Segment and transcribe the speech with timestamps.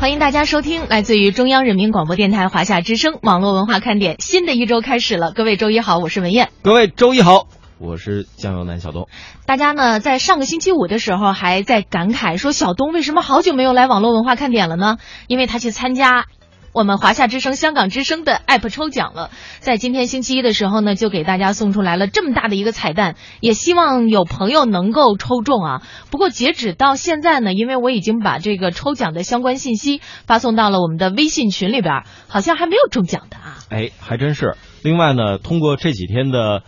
[0.00, 4.16] 欢迎大家收听来自于中央人民广播电台华夏之声网络文化看点。
[4.18, 6.48] 新的一周开始了，各位周一好，我是文艳。
[6.62, 9.08] 各位周一好，我是酱油男小东。
[9.44, 14.96] 大家呢，在上个星期五的时候还在感慨说，小东为什么好久没有来网络文化看点了呢？
[15.26, 16.24] 因为他去参加。
[16.72, 25.82] 我们华夏之声、香港之声的 App 抽奖了，在今天星期一的时候呢，就给大家送出来了这么大的一个彩蛋，也希望有朋友能够抽中啊。
[26.12, 33.58] 不过截止到现在呢，因为我已经把这个抽奖的相关信息发送到了我们的微信群里边，好像还没有中奖的啊。
[33.68, 34.56] 哎，还真是。
[34.82, 36.62] 另外呢，通过这几天的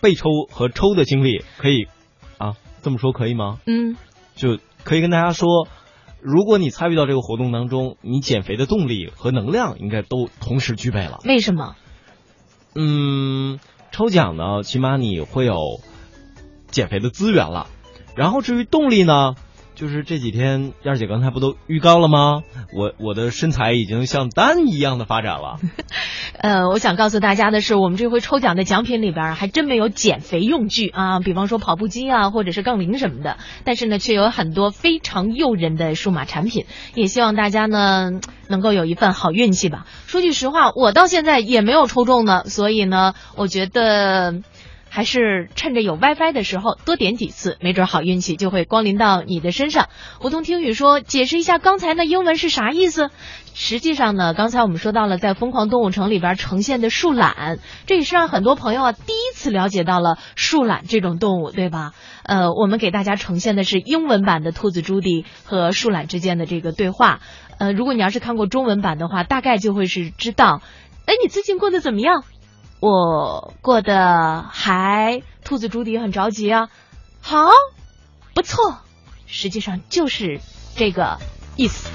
[0.00, 1.88] 被抽和抽的经历，可以
[2.38, 3.58] 啊，这么说可以吗？
[3.66, 3.96] 嗯，
[4.36, 5.66] 就可以跟大家说。
[6.20, 11.18] 如果你参与到这个活动当中，你减肥的动力和能量应该都同时具备了。
[11.24, 11.76] 为什么？
[12.74, 13.60] 嗯，
[13.92, 15.54] 抽奖呢，起码你会有
[16.70, 17.68] 减肥的资源了。
[18.16, 19.34] 然后至于动力呢？
[19.78, 22.42] 就是这几天，燕儿姐刚才不都预告了吗？
[22.76, 25.60] 我我的身材已经像丹一样的发展了。
[26.42, 33.36] 呃，我想告诉大家的是，我们这回抽奖的奖品里边还真没有减肥用具啊，比方说跑步机啊，或者是杠铃什么的。
[33.62, 36.66] 但是呢，却有很多非常诱人的数码产品。
[36.96, 39.86] 也希望大家呢能够有一份好运气吧。
[40.08, 44.42] 说句实话，我到现在也没有抽中呢，所以呢，我觉得。
[44.88, 49.88] 还是趁着有 WiFi 的时候多点几次，没准好运气就会光临到你的身上。
[50.22, 53.10] 梧桐听雨说，解释一下刚才那英文是啥意思？
[53.54, 61.92] 实际上呢，刚才我们说到了在《疯狂动物城》里边呈现的树懒，这也是让很多朋友啊第一次了解到了树懒这种动物，对吧？
[62.22, 67.20] 呃，我们给大家呈现的是英文版的兔子朱迪和树懒之间的这个对话。
[67.58, 70.62] 呃，如果你要是看过中文版的话，大概就会是知道，
[71.06, 72.22] 哎，你最近过得怎么样？
[72.80, 76.68] 我过得还，兔子朱迪很着急啊，
[77.20, 77.48] 好，
[78.34, 78.78] 不错，
[79.26, 80.40] 实际上就是
[80.76, 81.18] 这个
[81.56, 81.88] 意思。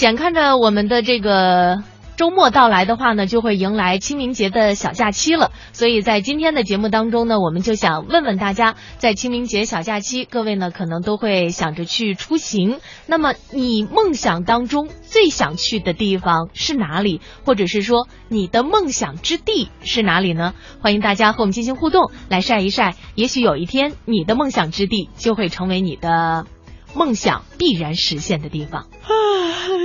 [0.00, 1.82] 眼看着我们的这个。
[2.16, 5.52] 周末到来的话呢，就会迎来清明节的小假期了。
[5.72, 12.80] 所以在今天的节目当中呢，我们就想问问大家，在清明节小假期，各位呢可能都会想着去出行。
[13.06, 17.20] 那么你梦想当中最想去的地方是哪里？
[17.44, 20.54] 或者是说你的梦想之地是哪里呢？
[20.80, 22.94] 欢迎大家和我们进行互动，来晒一晒。
[23.14, 26.46] 也许有一天，你的梦想之地就会成为你的。
[26.94, 29.08] 梦想必然实现的地方啊！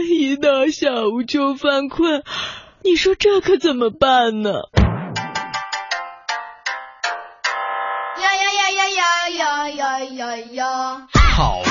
[0.10, 2.24] 一到下午就犯困，
[2.84, 4.52] 你说这可怎么办呢？
[8.22, 11.08] 呀呀呀呀呀呀呀呀呀！
[11.36, 11.62] 好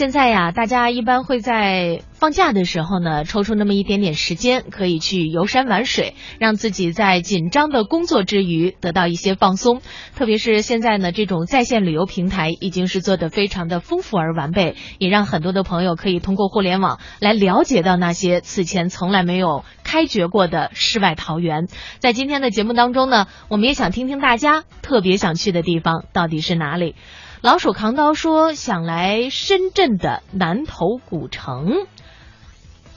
[0.00, 9.82] 现在呀，大家一般会在放假的时候呢，抽出那么一点点时间，可以去游山玩水，让自己在紧张的工作之余得到一些放松。
[10.16, 21.66] 特别是现在呢，这种在线旅游平台已经是做的非常的丰富而完备，也让很多的朋友可以通过互联网来了解到那些此前从来没有开掘过的世外桃源。
[21.98, 26.94] 在今天的节目当中呢，我们也想听听大家特别想去的地方到底是哪里。
[27.42, 31.72] 老鼠扛刀说想来深圳的南头古城，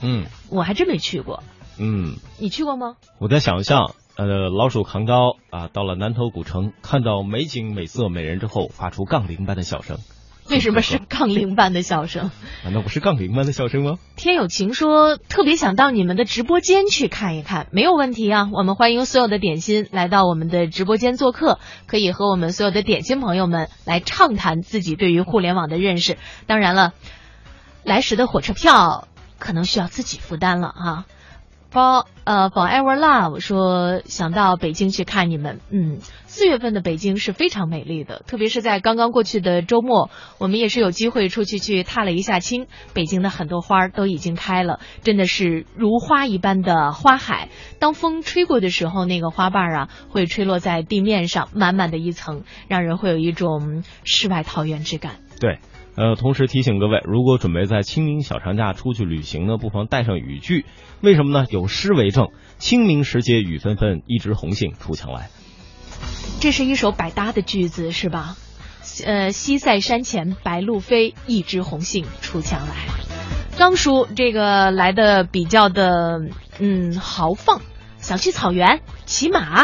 [0.02, 1.42] 嗯，我还真没去过，
[1.78, 2.96] 嗯，你去过吗？
[3.18, 9.96] 我在想象，呃，老鼠扛刀啊，到了南头古城，看到美景美色美人之后，发出杠铃般的笑声。
[10.50, 12.30] 为什么是杠铃般的笑声？
[12.64, 13.98] 难道不是杠铃般的笑声吗？
[14.14, 18.50] 天有情说特别想到你们的直播间去看一看，没有问题啊！
[18.52, 26.18] 我们欢迎所有的点心来到我们的直播间做客，可以和我们所有的点心朋友们来畅谈自己对于互联网的认识。
[26.46, 26.92] 当然了，
[27.82, 29.08] 来时的火车票
[29.38, 31.06] 可能需要自己负担了啊。
[31.74, 47.48] For 呃 Forever Love 说想到北京去看你们，嗯，四月份的北京是非常美丽的，特别是在刚刚过去的周末，我们也是有机会出去去踏了一下青，北京的很多花都已经开了，真的是如花一般的花海。
[47.80, 55.16] 当风吹过的时候，那个花瓣啊会吹落在地面上，满满的一层，让人会有一种世外桃源之感。
[55.40, 55.58] 对。
[55.96, 60.66] 呃，同时提醒各位，如果准备在清明小长假出去旅行呢，不妨带上雨具。
[61.00, 61.46] 为什么呢？
[61.50, 65.30] 有诗为证：“清明时节雨纷纷，一枝红杏出墙来。”
[66.40, 68.36] 这是一首百搭的句子，是吧？
[69.04, 72.74] 呃，西塞山前白鹭飞，一枝红杏出墙来。
[73.56, 76.20] 刚叔这个来的比较的
[76.58, 77.62] 嗯豪放，
[77.98, 79.62] 想去草原骑马。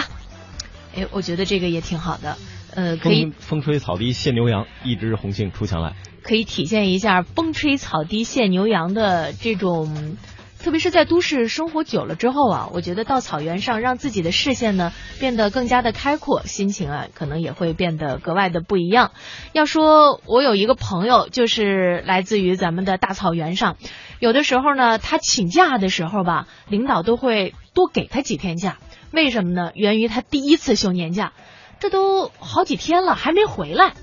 [0.95, 2.37] 哎，我觉得这个也挺好的。
[2.73, 5.97] 呃，可以风吹草低见牛羊，一枝红杏出墙来。
[6.23, 10.17] 可以体现一下风吹草低见牛羊的这种，
[10.59, 19.13] 特别是在都市生活久了之后啊，我觉得到草原上，让自己的视线呢变得更加的开阔，心情啊可能也会变得格外的不一样。
[19.53, 23.77] 要说我有一个朋友，就是来自于咱们的大草原上，
[24.19, 28.77] 有的时候呢，他请假的时候吧，领导都会多给他几天假，
[29.11, 29.71] 为什么呢？
[29.75, 31.33] 源于他第一次休年假，
[31.79, 33.95] 这都好几天了还没回来，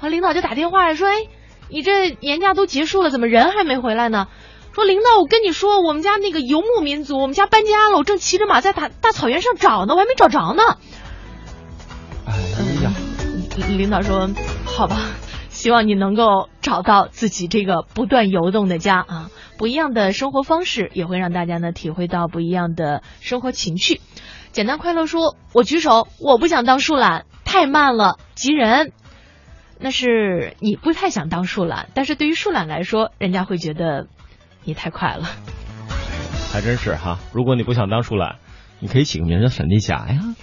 [0.00, 1.14] 啊，领导就打电话说，哎。
[1.72, 4.28] 你这年假都结束了，怎么人还没回来呢？
[4.74, 10.62] 说领导，我跟你说，我们家那个游牧民族，我们家搬家了，我正骑着马在大大草原上找呢，我还没找着呢。
[12.26, 12.34] 哎
[12.84, 12.92] 呀，
[13.76, 14.30] 领导说，
[14.64, 14.98] 好吧，
[15.50, 19.30] 希望你能够找到自己这个不断游动的家啊。
[19.58, 24.00] 不一样的生活方式也会让大家呢体会到不一样的生活情趣。
[24.52, 28.92] 简单快乐说，我举手，我不想当树懒，太慢了，急人。
[29.82, 34.06] 那是你不太想当树懒，但是对于树懒来说，人家会觉得
[34.62, 35.28] 你太快了。
[36.52, 38.36] 还真是哈，如果你不想当树懒，
[38.78, 40.36] 你可以起个名叫闪电侠呀。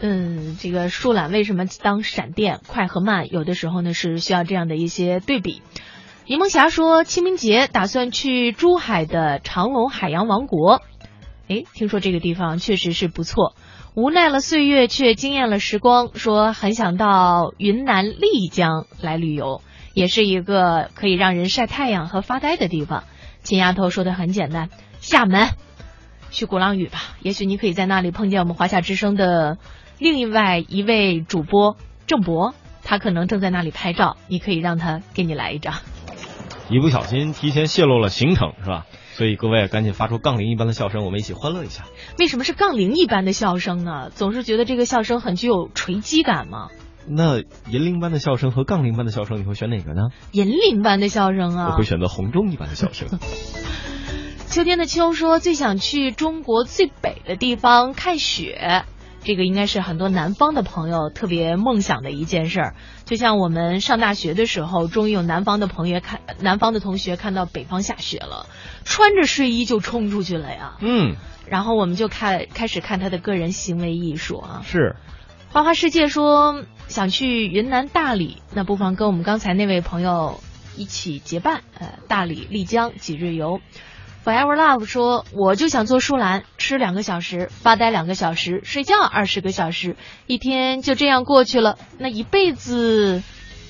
[0.00, 2.60] 嗯，这个树懒为什么当闪电？
[2.66, 5.60] 快和慢有的时候呢是需要这样的一些对比。
[6.26, 10.80] 柠檬侠说清明节打算去珠海的长隆海洋王国，
[11.48, 13.54] 哎，听说这个地方确实是不错。
[13.94, 16.12] 无奈了岁月，却惊艳了时光。
[16.14, 19.60] 说很想到云南丽江来旅游，
[19.92, 23.04] 也是一个可以让人晒太阳和发呆的地方。
[23.42, 25.50] 秦丫头说的很简单，厦门，
[26.30, 27.00] 去鼓浪屿吧。
[27.20, 29.58] 也许你可以在那里碰见我们华夏之声的
[29.98, 35.74] 另外一位主播郑博，他可能正在那里拍照，你可以让他给你来一张。
[36.70, 38.86] 一不小心提前泄露了行程，是吧？
[39.14, 41.84] 所以各位赶紧发出杠铃一般的笑声，我们一起欢乐一下。
[42.18, 44.10] 为什么是杠铃一般的笑声呢？
[44.14, 46.68] 总是觉得这个笑声很具有锤击感吗？
[47.06, 47.38] 那
[47.68, 50.10] 银铃般的笑声和杠铃般的笑声，你会选哪个呢？
[50.30, 51.70] 银铃般的笑声啊！
[51.72, 53.08] 我会选择红钟一般的笑声。
[54.48, 58.84] 秋天的秋说最想去中国最北的地方看雪。
[59.24, 62.74] 这个应该是很多南方的朋友特别梦想的一件事儿，
[63.04, 68.46] 就像我们上大学的时候，终于有南方的朋友看，南方的同学看到北方下雪了，
[68.84, 70.76] 穿着睡衣就冲出去了呀。
[70.80, 71.14] 嗯，
[71.46, 74.62] 然后我们就看开始看他的个人行为艺术啊。
[74.64, 74.96] 是，
[75.50, 80.40] 花花世界说想去云南大理，那不妨跟我们刚才那位朋友
[80.76, 83.60] 一起结伴，呃，大理丽江几日游。
[84.24, 89.96] Forever Love 说：“我就想做树懒，吃两个小时，发呆两个小时，睡觉二十个小时，
[90.28, 93.20] 一天就这样过去了，那一辈子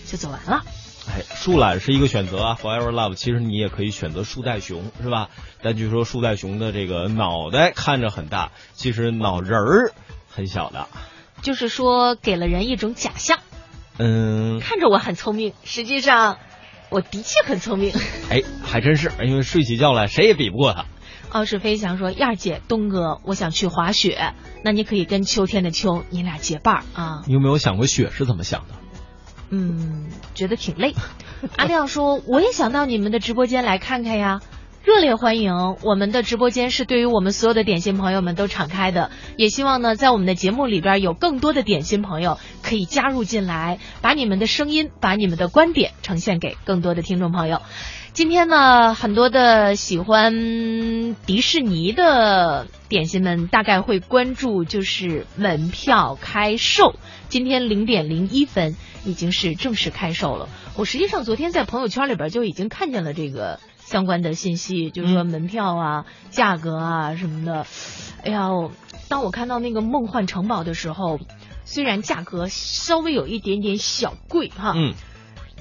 [0.04, 0.62] 就走完了。”
[1.08, 2.58] 哎，树懒是一个选择啊。
[2.60, 5.30] Forever Love，其实你也可以选择树袋熊，是吧？
[5.62, 9.92] 但据说树袋熊的这个脑袋看着很大，其实脑仁儿
[10.28, 10.86] 很小的。
[11.40, 13.38] 就是说，给了人一种假象。
[13.98, 14.60] 嗯。
[14.60, 16.36] 看着我很聪明，实际上。
[16.92, 17.90] 我的确很聪明，
[18.28, 20.84] 哎，还真是，因为睡起觉来谁也比不过他。
[21.30, 28.74] 傲视飞翔说：“燕儿姐，东哥，我想去滑雪，那你可以跟秋天的秋，你俩结伴啊。”你有没有想过雪是怎么想的？
[29.48, 30.94] 嗯，觉得挺累。
[31.56, 34.42] 阿亮说：“我也想到你们的直播间来看看呀。”
[34.84, 35.76] 热烈欢迎！
[35.82, 47.62] 我们的直播间是对于我们所有的点心朋友们都敞开的，也希望呢，在我们的节目里边有更多的点心朋友可以加入进来，把你们的声音、把你们的观点呈现给更多的听众朋友。
[48.12, 56.96] 今天呢，很多的喜欢迪士尼的点心们大概会关注，就是门票开售，
[57.28, 58.74] 今天零点零一分
[59.04, 60.48] 已经是正式开售了。
[60.76, 63.60] 我实际上昨天在朋友圈里边就已经看见了这个。
[63.92, 67.66] 相关的信息，就是说门票啊、价格啊什么的。
[68.24, 68.48] 哎呀，
[69.10, 71.20] 当我看到那个梦幻城堡的时候，
[71.66, 74.94] 虽然价格稍微有一点点小贵哈，嗯，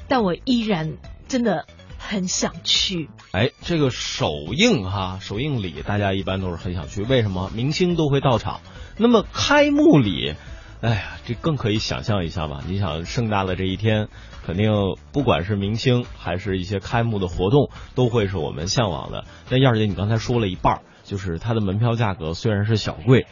[0.08, 0.94] 但我依然
[1.28, 1.66] 真的
[1.98, 3.10] 很想去。
[3.34, 7.52] 哎，这个首映哈，首映礼大家一般都是很想去，为什么？
[7.54, 8.62] 明星都会到场。
[8.96, 10.36] 那么开幕礼，
[10.80, 12.64] 哎呀，这更可以想象一下吧。
[12.66, 14.08] 你想盛大的这一天，
[14.46, 14.72] 肯定
[15.12, 19.26] 不管是明星还是一些开幕的活动，都会是我们向往的。
[19.50, 23.26] 那燕儿姐，你刚才说了一半，就是它的门票价格虽然是小贵。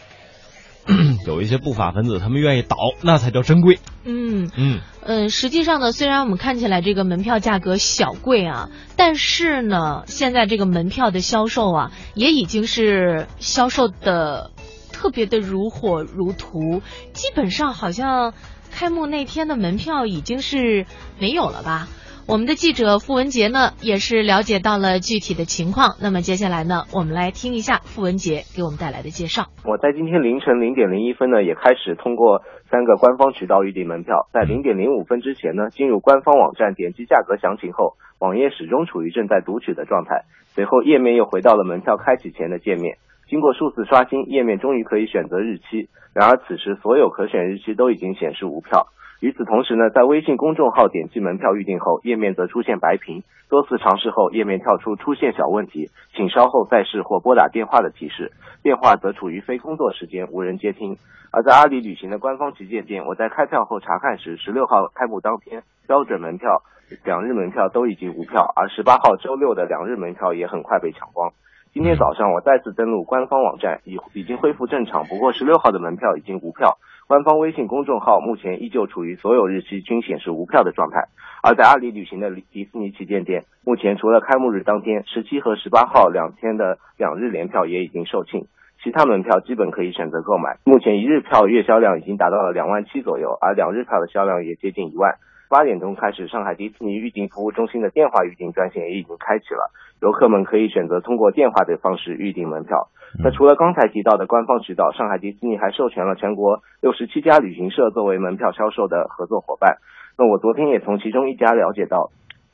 [1.28, 3.78] 有一些不法分子，他们愿意倒，那才叫珍贵。
[4.06, 14.50] 嗯嗯呃，实际上呢，虽然我们看起来这个门票价格小贵啊，但是呢，现在这个门票的销售啊，也已经是销售的
[14.92, 16.82] 特别的如火如荼，
[17.14, 18.34] 基本上好像
[18.72, 20.86] 开幕那天的门票已经是
[21.20, 21.88] 没有了吧。
[22.28, 25.98] 我们的记者付文杰呢，也是了解到了具体的情况。
[26.00, 29.50] 那么接下来呢，我们来听一下付文杰给我们带来的介绍。
[29.66, 34.30] 我在今天凌晨零点零一分呢，也开始通过三个官方渠道预订门票。
[34.32, 40.26] 在零点零五分之前呢，进入官方网站点击价格详情后，网页始终处于正在读取的状态。
[40.54, 42.98] 随后页面又回到了门票开启前的界面。
[43.30, 45.88] 经过数次刷新，页面终于可以选择日期。
[46.16, 48.88] 然而此时所有可选日期都已经显示无票。
[49.22, 53.22] 与此同时呢，在微信公众号点击门票预订后，页面则出现白屏。
[53.48, 58.32] 多次尝试后，页面跳出出现小问题，请稍后再试或拨打电话的提示。
[58.64, 60.98] 电话则处于非工作时间，无人接听。
[61.32, 66.64] 而在阿里旅行的官方旗舰店，我在开票后查看时，十六号开幕当天标准门票、
[67.06, 71.32] 两日门票都已经无票，而十八号周六的两日门票也很快被抢光。
[71.72, 76.80] 今天早上我再次登录官方网站，已已经恢复正常，不过十六号的门票已经无票。
[77.08, 81.10] 官方微信公众号目前依旧处于所有日期均显示无票的状态，
[81.44, 88.48] 而在阿里旅行的迪士尼旗舰店，目前除了开幕日当天十七和十八号两天的两日联票也已经售罄，
[88.84, 90.58] 其他门票基本可以选择购买。
[90.66, 95.18] 目前一日票月销量已经达到了两万七左右，而两日票的销量也接近一万。
[95.50, 102.90] 八点钟开始，上海迪士尼预订服务中心的电话预订专线也已经开启了，游客们可以选择通过电话的方式预订门票。
[103.24, 109.78] 那除了刚才提到的官方渠道，上海迪士尼还授权了全国六十七家旅行社作为门票销售的合作伙伴。
[110.20, 112.12] 那我昨天也从其中一家了解到，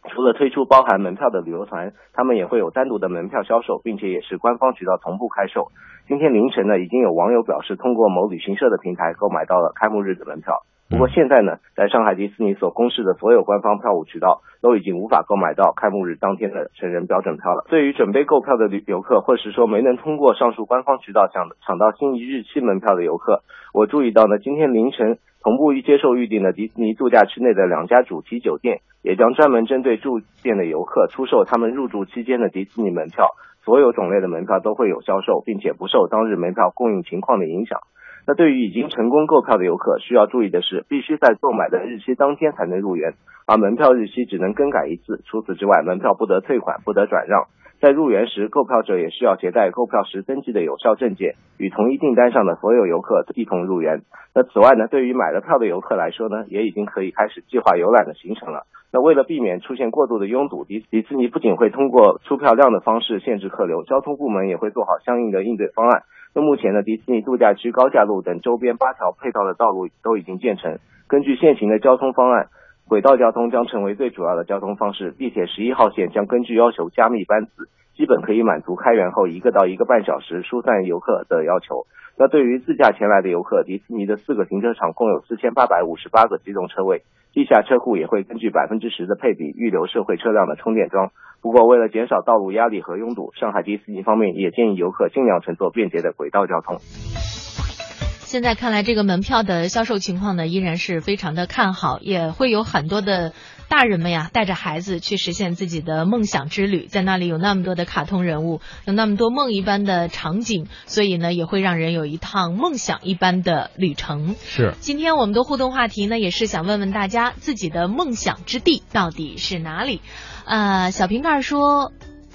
[0.07, 5.67] 除了推出包含门票的旅游团，他们也会有单独的门票销售，并且也是官方渠道同步开售。
[6.07, 10.63] 今天凌晨呢，已经有网友表示通过某旅行社的平台购买到了开幕日的门票。
[10.87, 17.65] 不过现在呢，在上海迪士尼所公示的所有官方票务渠道都已经无法购买到开幕日当天的成人标准票了。
[17.69, 23.41] 对于准备购票的旅游客，或是说没能通过上述官方渠道抢抢到心仪日期门票的游客，
[23.73, 33.31] 我注意到呢，今天凌晨同步接受预订的迪士尼度假区内的两家主题酒店，也将专门针对住店的游客出售他们入住期间的迪士尼门票，
[33.63, 37.79] 所有种类的门票都会有销售，并且不受当日门票供应情况的影响。
[38.27, 43.13] 那对于已经成功购票的游客，需要注意的是，必须在购买的日期当天才能入园，
[43.45, 45.21] 而门票日期只能更改一次。
[45.25, 47.45] 除此之外，门票不得退款，不得转让。
[47.81, 54.01] 在入园时，购票者也需要携带购票时登记的有效证件，与同一订单上的所有游客一同入园。
[54.33, 58.63] 那此外呢，对于买了票的游客来说呢，也已经可以开始计划游览的行程了。
[58.91, 66.03] 那为了避免出现过度的拥堵，迪迪士尼不仅会通过出票量的方式限制客流，交通部门也会做好相应的应对方案。
[66.35, 70.79] 那目前呢，迪士尼度假区高架路等周边八条配套的道路都已经建成。
[71.07, 72.49] 根据现行的交通方案，
[72.89, 75.11] 轨道交通将成为最主要的交通方式。
[75.11, 81.85] 地铁十一号线将根据要求加密班次，基本可以满足开园后一个到一个半小时疏散游客的要求。
[82.17, 87.03] 那对于自驾前来的游客，迪士尼的四个停车场共有四千八百五十八个机动车位，
[87.35, 91.11] 地下车库也会根据百分之十的配比预留社会车辆的充电桩。
[91.41, 96.77] 不过，为了减少道路压力和拥堵，上海迪士尼方面也建议游客尽量乘坐便捷的轨道交通。
[96.79, 103.33] 现在看来，这个门票的销售情况呢，依然是非常的看好，也会有很多的
[103.67, 106.85] 大人们呀，带着孩子去实现自己的梦想之旅。
[106.87, 114.35] 在那里有那么多的卡通人物，有那么多梦一般的场景，所以呢，也会让人有一趟梦想一般的旅程。
[114.43, 114.73] 是。
[114.79, 120.01] 今天我们的互动话题呢，也是想问问大家，自己的梦想之地到底是哪里？
[120.45, 121.91] 呃，小瓶盖说，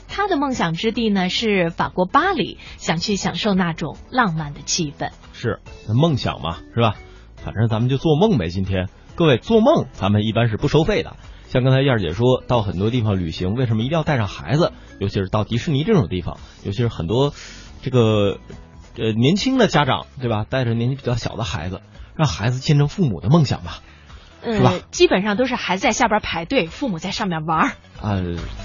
[0.08, 5.10] 他的梦想之地呢是法国巴黎，想去享受那种浪漫的气氛。
[5.32, 6.96] 是，梦想嘛，是吧？
[7.36, 8.48] 反正咱们就做梦呗。
[8.48, 8.88] 今天
[9.20, 11.14] 各位做梦，咱们一般是不收费的。
[11.46, 14.72] 像刚才燕儿姐说到很多地方旅行，为什么一定要带上孩子？
[14.98, 17.34] 尤其是到迪士尼这种地方，尤其是很多
[17.82, 18.38] 这个
[18.96, 20.46] 呃年轻的家长，对吧？
[20.48, 21.82] 带着年纪比较小的孩子，
[22.16, 23.80] 让孩子见证父母的梦想吧。
[24.42, 27.68] 是吧呃，基本上都是孩子在下边排队，父母在上面玩儿。
[28.00, 28.16] 啊，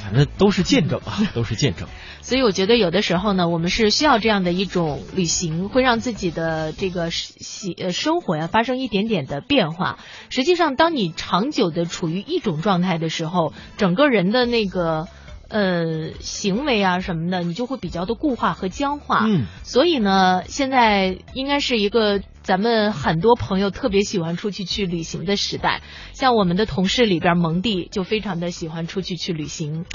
[0.01, 1.88] 反正都是见证啊， 都是见证。
[2.22, 9.98] 所以我觉得有的时候呢，我们是需要这样的一种旅行，会让自己的这个喜呃生活呀发生一点点的变化。
[10.29, 15.08] 实际上，当你长久的处于一种状态的时候，整个人的那个
[15.50, 19.25] 呃行为啊什么的，你就会比较的固化和僵化。
[19.27, 25.81] 嗯，所以呢，现在应该是一个咱们很多朋友特别喜欢出去去旅行的时代。
[26.13, 29.85] 像我们的同事里边，蒙蒂就非常的喜欢出去去旅行。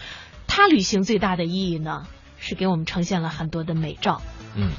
[0.48, 4.20] 他旅行最大的意义呢，是给我们呈现了很多的美照。
[4.56, 4.72] 嗯，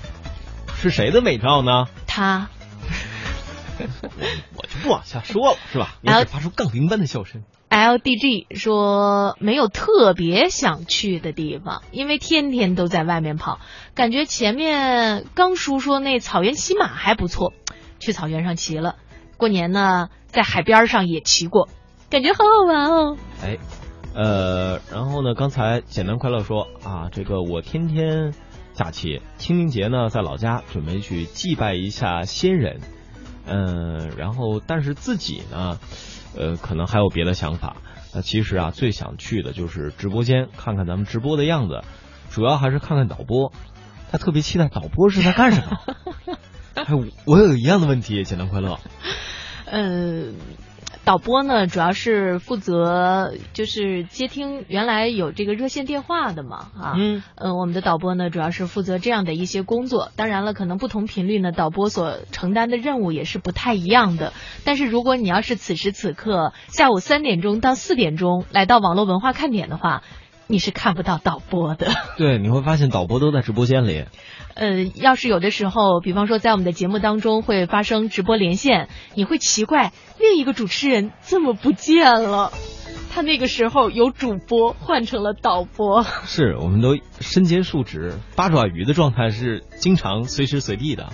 [0.75, 1.85] 是谁的美照呢？
[2.05, 2.49] 他
[4.53, 5.95] 我就不往下说了，是吧？
[6.01, 7.45] 你只发出杠铃般的笑声。
[7.71, 13.59] LDG 说没有特别想去的地方，因为天天都在外面跑，
[13.95, 17.53] 感觉前面刚叔说那草原骑马还不错，
[17.97, 18.97] 去草原上骑了。
[19.37, 21.69] 过年呢，在海边上也骑过，
[22.09, 23.17] 感觉好好玩哦。
[23.41, 23.57] 哎，
[24.13, 28.33] 呃，然后呢，刚才简单快乐说啊，这个我天天
[28.73, 32.81] 假期，清明节呢在老家准备去祭拜一下先人，
[33.45, 35.79] 嗯、然后但是自己呢，
[36.35, 37.75] 呃，可能还有别的想法。
[38.13, 41.81] 那其实啊，最想去的就是直播间看看咱们直播的样子，
[42.29, 43.53] 主要还是看看导播。
[44.11, 46.35] 他特别期待导播是在干什么。
[46.75, 46.85] 哎，
[47.25, 48.79] 我有一样的问题，简单快乐。
[49.65, 50.33] 呃，
[51.03, 60.12] 导播呢，主要是负责就是接听原来有这个热线电话的嘛，啊，嗯，呃，我们的导播呢，主要是负责这样的一些工作。
[60.15, 64.31] 当然了，可能不同频率呢，导播所承担的任务也是不太一样的。
[64.63, 70.03] 但是如果你要是此时此刻下午三点钟到四点钟来到网络文化看点的话，
[70.51, 71.88] 你是看不到导播的。
[72.17, 74.05] 对，你会发现导播都在直播间里。
[74.53, 82.51] 呃，要是有的时候，比方说在我们的节目当中会发生直播连线，你会奇怪另一个主持人怎么不见了？
[83.13, 86.03] 他那个时候由主播换成了导播。
[86.03, 91.10] 是，我们都身兼数职，八爪鱼的状态是经常随时随地的。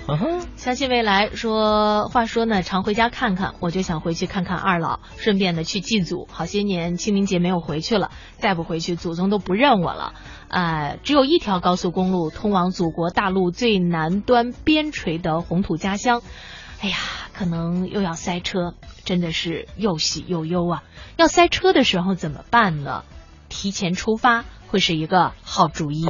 [0.56, 6.28] 相信未来说，话说呢，常回家看看，我就想回去看看二老，顺便呢去祭祖。
[6.32, 10.14] 好些年清明节没有回去了，再不回去，祖宗都不认我了。
[10.50, 16.22] 呃，只有一条高速公路通往祖国大陆最南端边陲的红土家乡。
[16.80, 16.98] 哎呀，
[17.34, 20.84] 可能又要塞车，真的是又喜又忧啊！
[21.16, 23.04] 要塞车的时候怎么办呢？
[23.50, 26.06] 提前出发会是一个好主意。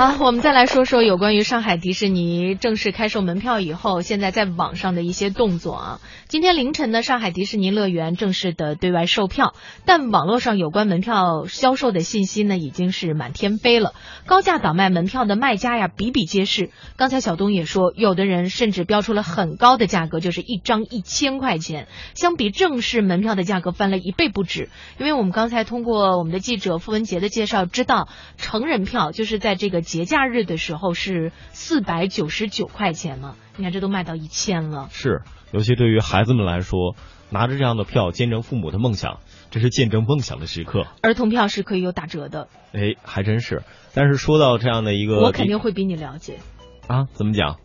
[0.00, 6.00] 好，我们再来说说有关于上海迪士尼正式开售门票以后，现在在网上的一些动作啊。
[6.26, 9.54] 今天凌晨呢，上海迪士尼乐园正式的对外售票，
[9.84, 13.92] 但网络上有关门票销售的信息呢，已经是满天飞了。
[14.24, 16.70] 高价倒卖门票的卖家呀，比比皆是。
[16.96, 24.70] 刚才小东也说，有的人甚至标出了很高的价格，就是一张一千块钱，相比正式门票的价格翻了一倍不止。
[24.96, 34.86] 因为我们刚才通过我们的记者傅文杰的介绍，知道成人票就是在这个节假日的时候是四百九十九块钱嘛，你看这都卖到一千了。
[34.92, 36.94] 是，尤其对于孩子们来说，
[37.28, 39.18] 拿着这样的票见证父母的梦想，
[39.50, 40.86] 这是见证梦想的时刻。
[41.02, 43.64] 儿童票是可以有打折的，哎，还真是。
[43.92, 46.38] 但是说到这样的一个，我肯定会比你了解，
[46.86, 47.58] 啊，怎么讲？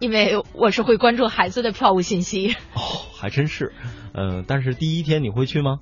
[0.00, 2.56] 因为我是会关注孩子的票务信息。
[2.74, 2.80] 哦，
[3.18, 3.72] 还真是。
[4.12, 5.78] 嗯、但是第一天你会去吗？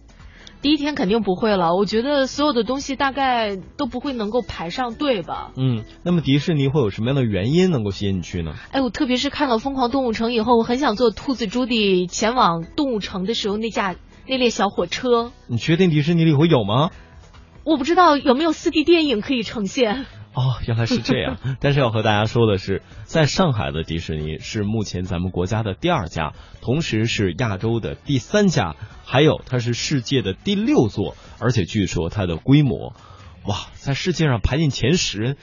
[0.61, 5.53] 第一天肯定不会了，我觉得所有的东西大概都不会能够排上队吧。
[5.57, 8.55] 嗯，那么迪士尼会有什么样的原因能够吸引你去呢？
[8.73, 13.94] 哎，我特别是看了《疯狂动物城》以后，我很想坐兔子朱迪前往动物城的时候那架
[14.27, 15.31] 那列小火车。
[15.47, 16.90] 你确定迪士尼里会有吗？
[17.64, 20.07] 我不知道有没有四 D 电影可以呈现。
[20.34, 21.38] 哦，原来是这样。
[21.60, 32.94] 但是要和大家说的是，在上海的迪士尼是目前咱们国家的第二家，同时是亚洲的第三家，还有它是世界的第六座，而且据说它的规模，
[33.46, 35.36] 哇，在世界上排进前十，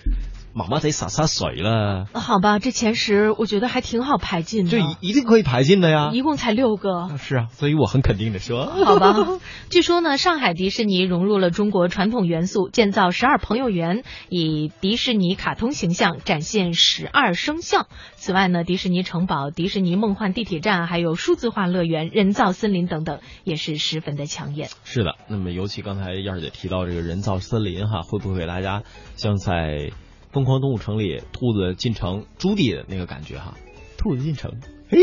[0.57, 6.11] 妈妈得洒洒水了，好吧，这前十我觉得还挺好排进的，这一一定可以排进的呀。
[6.13, 7.17] 一共才六个。
[7.17, 9.13] 是啊，所以我很肯定的说，好吧，
[9.69, 17.87] 据说呢，上海迪士尼融入了中国传统元素，建造十二朋友园，以迪士尼卡通形象展现十二生肖。
[18.15, 24.69] 此外呢，迪士尼城堡、迪士尼梦幻地铁站，还有数字化乐园、人造森林等等，也是十分的抢眼。
[24.85, 28.83] 是的，那么尤其刚才燕儿姐提到这个人造森林哈，会不会给大家
[29.17, 29.51] 像在
[30.35, 33.55] 《疯狂动物城》里兔子进城朱迪的那个感觉哈？
[33.97, 34.99] 兔子进城，嘿，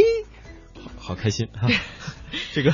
[0.74, 1.68] 好好开心哈！
[2.52, 2.70] 这个，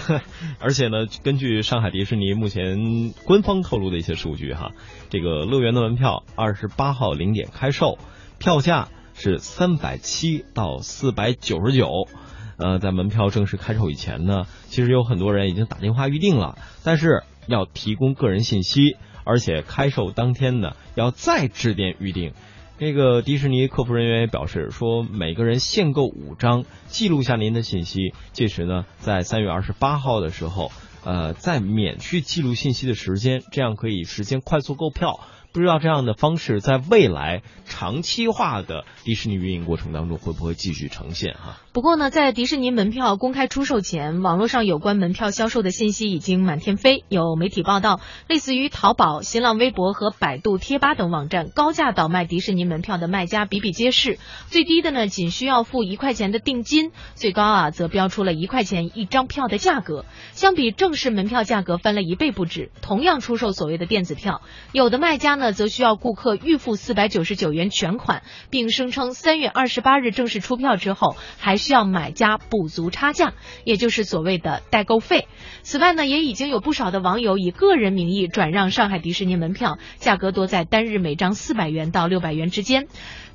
[0.58, 4.72] 而且呢，根据上海迪士尼目前官方透露的一些数据哈，
[5.08, 7.96] 这个乐园的门票二十八号零点开售，
[8.40, 12.08] 票价是三百七到四百九十九。
[12.56, 18.96] 呃，在门票正式开售以前呢，其实有很多人已经打电话预定了，但是要提供个人信息，
[19.28, 22.32] 而且开售当天呢要再致电预定。
[22.78, 30.72] 那个迪士尼客服人员也表示说，每个人限购五张，记录下您的信息，届时呢，在三月二十八号的时候，
[31.04, 35.20] 呃，再免去记录信息的时间，这样可以实现快速购票。
[35.50, 41.58] 不知道这样的方式在未来长期化的迪士尼运营过程当中会不会继续呈现哈？
[41.78, 47.04] 不过呢，在迪士尼门票公开出售前，网络上有关门票销售的信息已经满天飞。
[47.08, 54.18] 有媒体报道，类似于淘宝、新浪微博和百度贴吧等网站高价倒卖迪士尼门票的卖家比比皆是。
[54.48, 62.72] 最低的呢，仅需要付一块钱的定金；最高啊，则标出了一块钱一张票的价格，相比正式门票价格翻了一倍不止。
[62.82, 75.28] 同样出售所谓的电子票，有的卖家呢，则需要顾客预付四百九十九元全款，并声称三月二十八日正式出票之后，还需需要买家补足差价，也就是所谓的代购费。
[75.62, 82.88] 此外呢，也已经有不少的网友以个人名义转让上海迪士尼门票，价格多在单日每张四百元到六百元之间。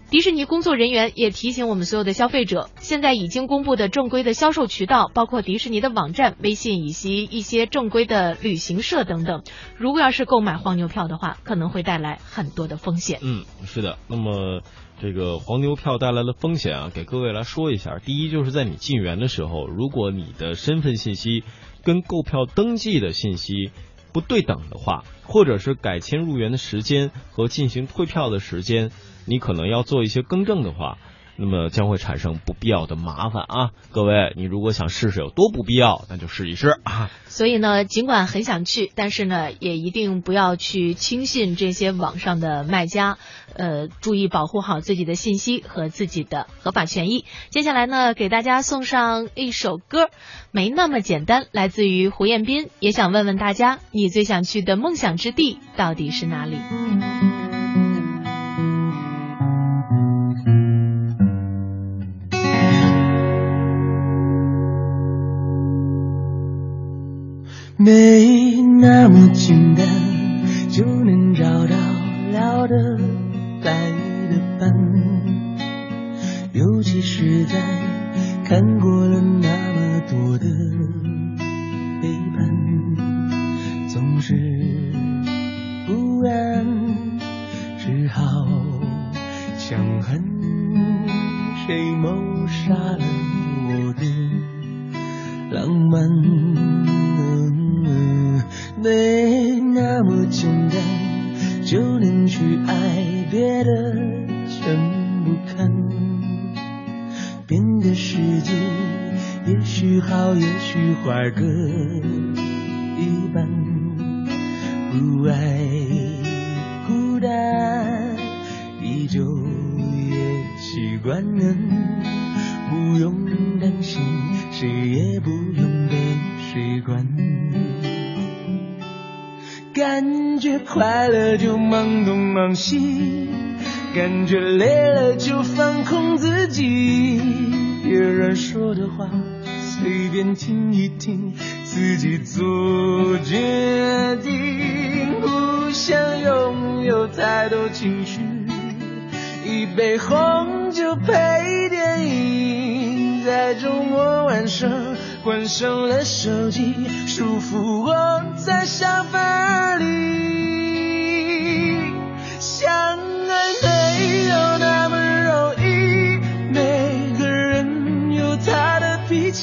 [0.10, 9.43] 迪士尼工作人员也提醒我们所有的消费者，现在已经公布的正规的销售渠道，包括迪士尼的网站、微信以及一些正规的旅行社等等。
[9.78, 13.19] 如果要是购买黄牛票的话，可能会带来很多的风险。
[13.22, 13.98] 嗯，是的。
[14.08, 14.62] 那么
[15.01, 17.99] 这个黄牛票带来的风险啊，给各位来说一下。
[17.99, 21.43] 第一，就是在你进园的时候，如果你的身份信息
[21.84, 23.71] 跟购票登记的信息
[24.13, 28.91] 不对等的话，或者是改签入园的时间和进行退票的时间。
[29.25, 30.97] 你可能要做一些更正的话，
[31.36, 33.72] 那么将会产生不必要的麻烦啊！
[33.91, 37.10] 各位，你如果想试试有多不必要，那就试一试啊！
[37.26, 43.17] 所以呢，尽管很想去，但是呢，也一定不要去轻信这些网上的卖家，
[43.56, 47.26] 呃，注意保护好自己的信息和自己的合法权益。
[47.50, 50.06] 接下来呢，给大家送上一首歌，
[50.52, 52.69] 《没那么简单》，来自于胡彦斌。
[52.80, 56.58] 也想问问大家，你最想去的梦想之地到底是哪里？
[67.86, 69.86] 没那么简单
[70.69, 71.76] 就能找到
[72.32, 72.76] 聊得
[73.62, 73.74] 来
[74.30, 74.72] 的伴，
[76.54, 77.60] 尤其是在
[78.46, 78.89] 看过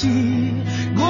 [0.03, 0.09] 的
[0.97, 1.10] 脾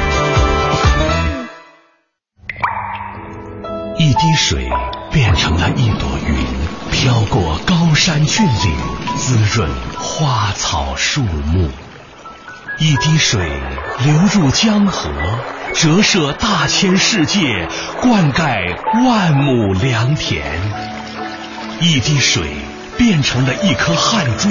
[4.11, 4.69] 一滴水
[5.09, 6.35] 变成了一朵云，
[6.91, 8.75] 飘过高山峻岭，
[9.17, 11.69] 滋润花草树木。
[12.77, 13.49] 一滴水
[14.03, 15.09] 流入江河，
[15.73, 17.69] 折射大千世界，
[18.01, 18.75] 灌溉
[19.07, 20.43] 万亩良田。
[21.79, 22.43] 一滴水
[22.97, 24.49] 变成了一颗汗珠，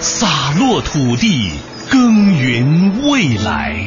[0.00, 1.52] 洒落土地，
[1.90, 3.84] 耕耘未来。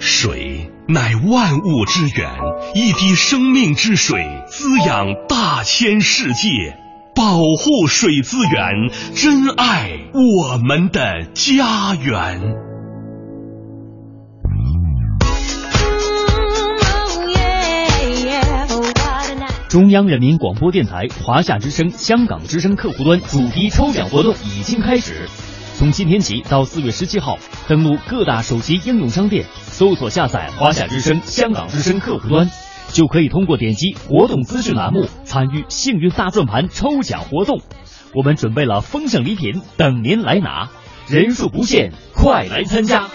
[0.00, 2.30] 水乃万物之源，
[2.74, 6.76] 一滴生命之水滋养大千世界。
[7.14, 12.38] 保护水资源，珍爱我们的家园。
[19.70, 25.30] 中央人民广播电台、华夏之声、香港之声客户端主题抽奖活动已经开始。
[25.84, 27.36] 从今天起到四月十七号，
[27.68, 32.50] 登录各大手机应用商店，搜索下载华夏之声、香港之声客户端，
[32.90, 37.60] 就可以通过点击活动资讯栏目参与幸运大转盘抽奖活动。
[38.14, 40.70] 我们准备了丰盛礼品等您来拿，
[41.06, 43.10] 人数不限，快来参加！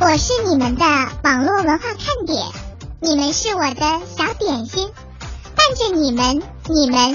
[0.00, 0.86] 我是你们的
[1.22, 2.42] 网络文化看点，
[3.02, 4.88] 你们是我的小点心，
[5.54, 7.14] 伴着你们，你们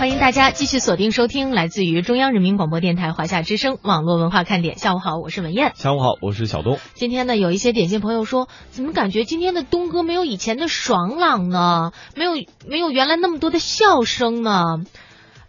[0.00, 4.78] 欢迎大家继续锁定收听来自于中央人民广播电台华夏之声网络文化看点。
[4.78, 5.72] 下午好，我是文燕。
[5.74, 6.78] 下午好，我是小东。
[6.94, 11.92] 今天呢，有一些点心朋友说，怎么感觉今天的东哥没有以前的爽朗呢？
[12.16, 12.32] 没有
[12.66, 14.78] 没有原来那么多的笑声呢？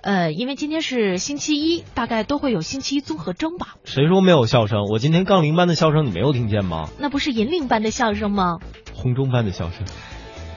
[0.02, 3.76] 呃，因为今天是星期一，大概都会有星期一综合征吧？
[3.86, 4.84] 谁说没有笑声？
[4.92, 6.90] 我今天杠铃般的笑声你没有听见吗？
[7.00, 8.58] 那不是银铃般的笑声吗？
[8.94, 9.86] 红中般的笑声，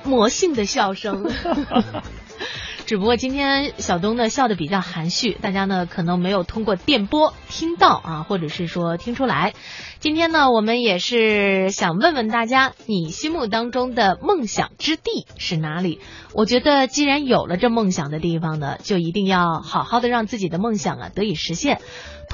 [0.02, 1.30] 魔性的笑声。
[2.86, 9.54] 只不过今天小东呢笑的比较含蓄，大家呢可能没有通过电波听到啊，或者是说听出来。
[10.00, 15.98] 今天呢，我们也是想问问大家，你心目当中的梦想之地是哪里？
[16.34, 21.80] 我觉得既然有了这梦想的地方呢，就一定要好好的让自己的梦想啊得以实现。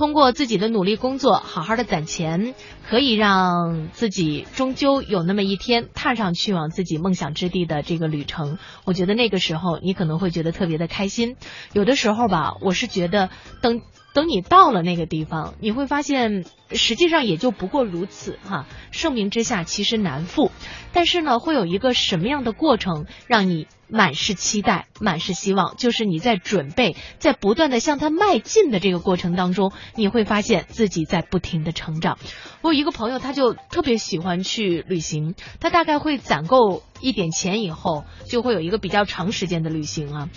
[0.00, 2.54] 通过自己的努力工作，好好的攒钱，
[2.88, 8.56] 可以让自己终究有那么一天踏上去往自己梦想之地的这个旅程。
[8.86, 11.36] 我觉得那个时候你可能会觉得特别的开心。
[11.74, 13.28] 有的时候吧，我是觉得
[13.60, 18.66] 等等你到了那个地方，你会发现实际上也就不过如此哈。
[18.90, 20.50] 盛名之下其实难副，
[20.92, 23.66] 但是呢，会有一个什么样的过程让你？
[23.92, 32.16] 满是期待，满是希望，就是你在准备，在不断的向他迈进的这个过程当中，你会发现自己在不停的成长。
[32.62, 40.28] 我有一个朋友，他就特别喜欢去旅行，他大概会攒够一点钱以后，就会有一个比较长时间的旅行啊。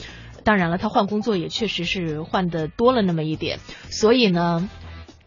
[0.43, 4.69] 当然了，他换工作也确实是换的多了那么一点，所以呢，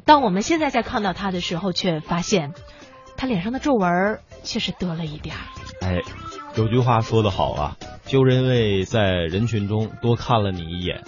[0.05, 2.53] 当我们现在在看到他的时候，却发现
[3.17, 5.43] 他脸上的皱纹确实多了一点儿。
[5.81, 6.01] 哎，
[6.57, 11.03] 有句话说得好啊，就因为在人群中多看了你一眼，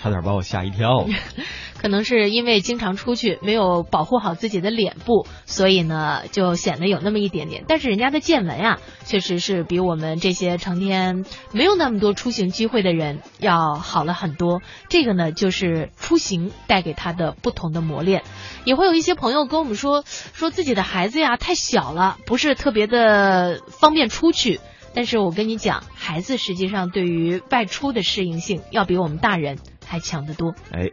[0.00, 1.06] 差点把我吓一跳。
[1.78, 7.64] 可能是因为经常出去，没有保护好自己的脸部，所以呢，就显得有那么一点点。
[7.66, 14.60] 但是人家的见闻呀，确实是比我们这些成天没有那么多出行机会的人要好了很多。
[14.90, 18.22] 这个呢，就是出行带给他的不同的磨练。
[18.64, 24.60] 也会有一些朋友跟我们说，说自己的孩子呀太小了，不是特别的方便出去。
[24.92, 29.56] 但是我跟你讲，孩子实际上对于外出的适应性要比我们大人
[29.90, 30.54] 还强得多。
[30.72, 30.88] 哎。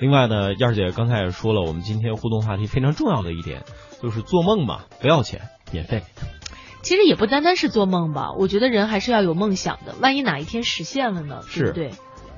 [0.00, 3.64] 另外呢，燕儿姐刚才也说了，我们今天互动话题非常重要的一点
[4.00, 6.02] 就是做梦嘛，不要钱，免费。
[6.80, 11.42] 其实也不单单是做梦吧，我觉得人还是要有梦想的，万一哪一天实现了呢？
[11.46, 11.90] 是，对，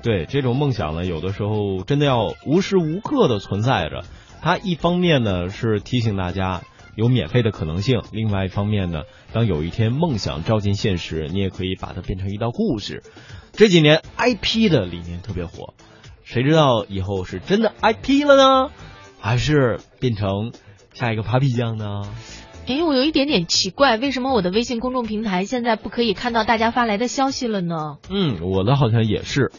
[0.03, 4.03] 对，这种梦想呢，有的时候真的要无时无刻的存在着。
[4.41, 6.63] 它一方面呢是提醒大家
[6.97, 13.05] 有免费的可能性，另外一方面呢，当有一天梦想照进现实，你也可以把它变成一道故事。
[13.53, 15.75] 这几年 IP 的理念特别火。
[16.25, 18.71] 谁知道以后是真的 IP 了呢，
[19.21, 20.53] 还是变成
[20.95, 22.03] 下一个 Papi 酱呢？
[22.69, 27.97] 哎，我有一点点奇怪，为什么我的微信公众平台现在不可以看到大家发来的消息了呢？
[28.09, 29.51] 嗯，我的好像也是。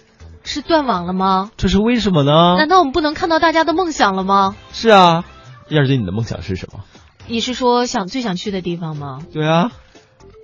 [0.46, 1.52] 是断网了吗？
[1.58, 2.56] 这是为什么呢？
[2.58, 4.56] 难道我们不能看到大家的梦想了吗？
[4.72, 5.26] 是啊，
[5.70, 6.80] 燕儿姐，你的梦想是什么？
[7.28, 9.20] 你是说想最想去的地方吗？
[9.34, 9.72] 对啊。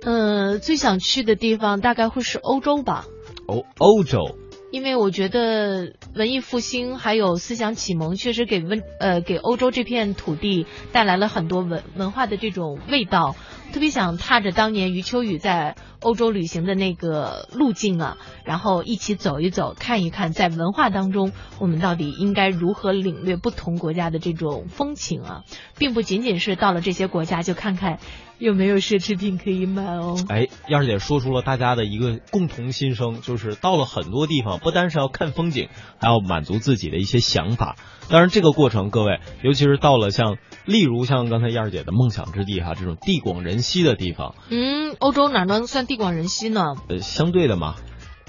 [0.02, 3.04] 呃，最想去的地方大概会是欧洲吧。
[3.46, 4.36] 欧欧洲。
[4.70, 13.34] 因为我觉得文艺复兴还有思想启蒙，确实给温呃给欧洲这片土地带来了很多文文化的这种味道。
[13.72, 25.44] 特别想踏着当年余秋雨在欧洲旅行的那个路径啊，然后一起走一走，看一看在文化当中我们到底应该如何领略不同国家的这种风情啊，
[25.78, 27.98] 并不仅仅是到了这些国家就看看。
[28.40, 30.16] 有没有奢侈品可以买哦？
[30.28, 35.68] 哎，燕儿姐说出了大家的一个共同心声，就是到了很多地方，不单是要看风景，
[36.00, 37.76] 还要满足自己的一些想法。
[38.08, 44.34] 当然，这个过程，各位，尤其是到了像，例如像刚才燕儿姐的梦想之地哈，这种地广人稀的地方。
[44.48, 46.62] 嗯，欧洲哪能算地广人稀呢？
[46.88, 47.74] 呃，相对的嘛。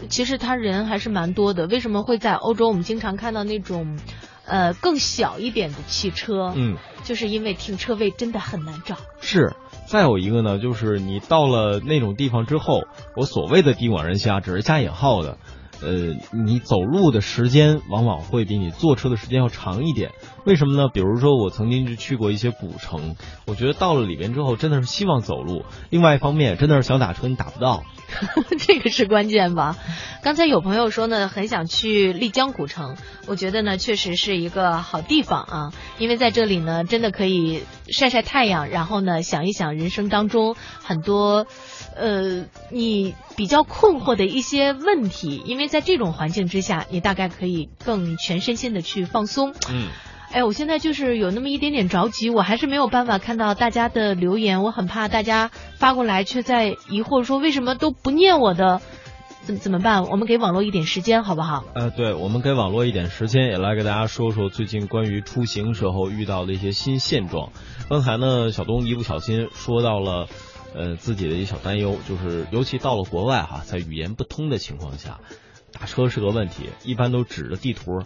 [0.09, 1.67] 其实他人还是蛮多的。
[1.67, 2.67] 为什么会在欧洲？
[2.67, 3.97] 我们经常看到那种，
[4.45, 6.51] 呃，更小一点的汽车。
[6.53, 8.97] 嗯，就是因为停车位真的很难找。
[9.21, 9.55] 是。
[9.91, 12.85] 再有一个呢，就是你到了那种地方之后，
[13.17, 15.37] 我所谓的地广人稀啊，只是加引号的，
[15.81, 20.11] 呃，你走路的时间往往会比你坐车的时间要长一点。
[20.45, 20.89] 为什么呢？
[20.93, 23.15] 比如说我曾经就去过一些古城，
[23.45, 25.63] 我觉得到了里边之后，真的是希望走路。
[25.89, 27.83] 另外一方面，真的是想打车你打不到。
[28.59, 29.77] 这个是关键吧？
[30.21, 41.47] 刚才有朋友说呢，很想去丽江古城，我觉得呢，确实是一个好地方啊，因为在这里呢，真的可以晒晒太阳，然后呢，想一想人生当中很多，
[41.95, 49.53] 呃，你比较困惑的一些问题，因为在这种环境之下，你大概可以更全身心的去放松。
[49.69, 49.87] 嗯。
[50.33, 58.79] 哎，我现在就是有那么一点点着急，我还是没有办法看到大家的留言，我很怕大家发过来却在疑惑说为什么都不念我的，
[59.43, 60.05] 怎怎么办？
[60.05, 61.65] 我们给网络一点时间好不好？
[61.75, 67.49] 呃，对，我们给网络一点时间，也来给大家说说最近关于出行时候遇到的一些新现状。
[67.89, 70.29] 刚才呢，小东一不小心说到了，
[70.73, 75.19] 呃，自己的一小担忧，就是尤其到了国外哈，在语言不通的情况下，
[75.71, 78.03] 打车是个问题，一般都指着地图，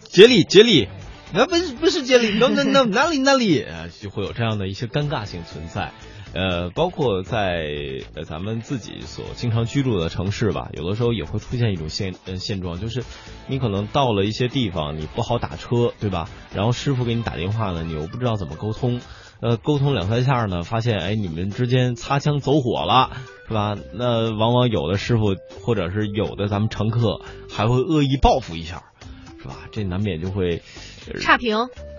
[0.00, 0.88] 杰里，杰里。
[1.34, 3.64] 那不是不是这里，那那那哪里哪里，
[4.00, 5.92] 就会有这样的一些尴尬性存在。
[6.34, 7.66] 呃，包括在
[8.14, 13.02] 呃咱们自己所经常居住的城市吧，有的时候也会出现一种现呃现状，就是
[13.48, 16.28] 你可能到了一些地方，你不好打车，对吧？
[16.54, 19.00] 然后师傅给你打电话呢，你又不知道怎么沟通，
[19.42, 23.10] 呃，沟通两三下呢，发现哎你们之间擦枪走火了，
[23.48, 23.76] 是吧？
[23.92, 28.84] 那往往有的师傅或者是有的咱们乘客还会恶意报复一下，
[29.42, 29.66] 是吧？
[29.72, 30.62] 这难免就会。
[31.20, 31.56] 差评，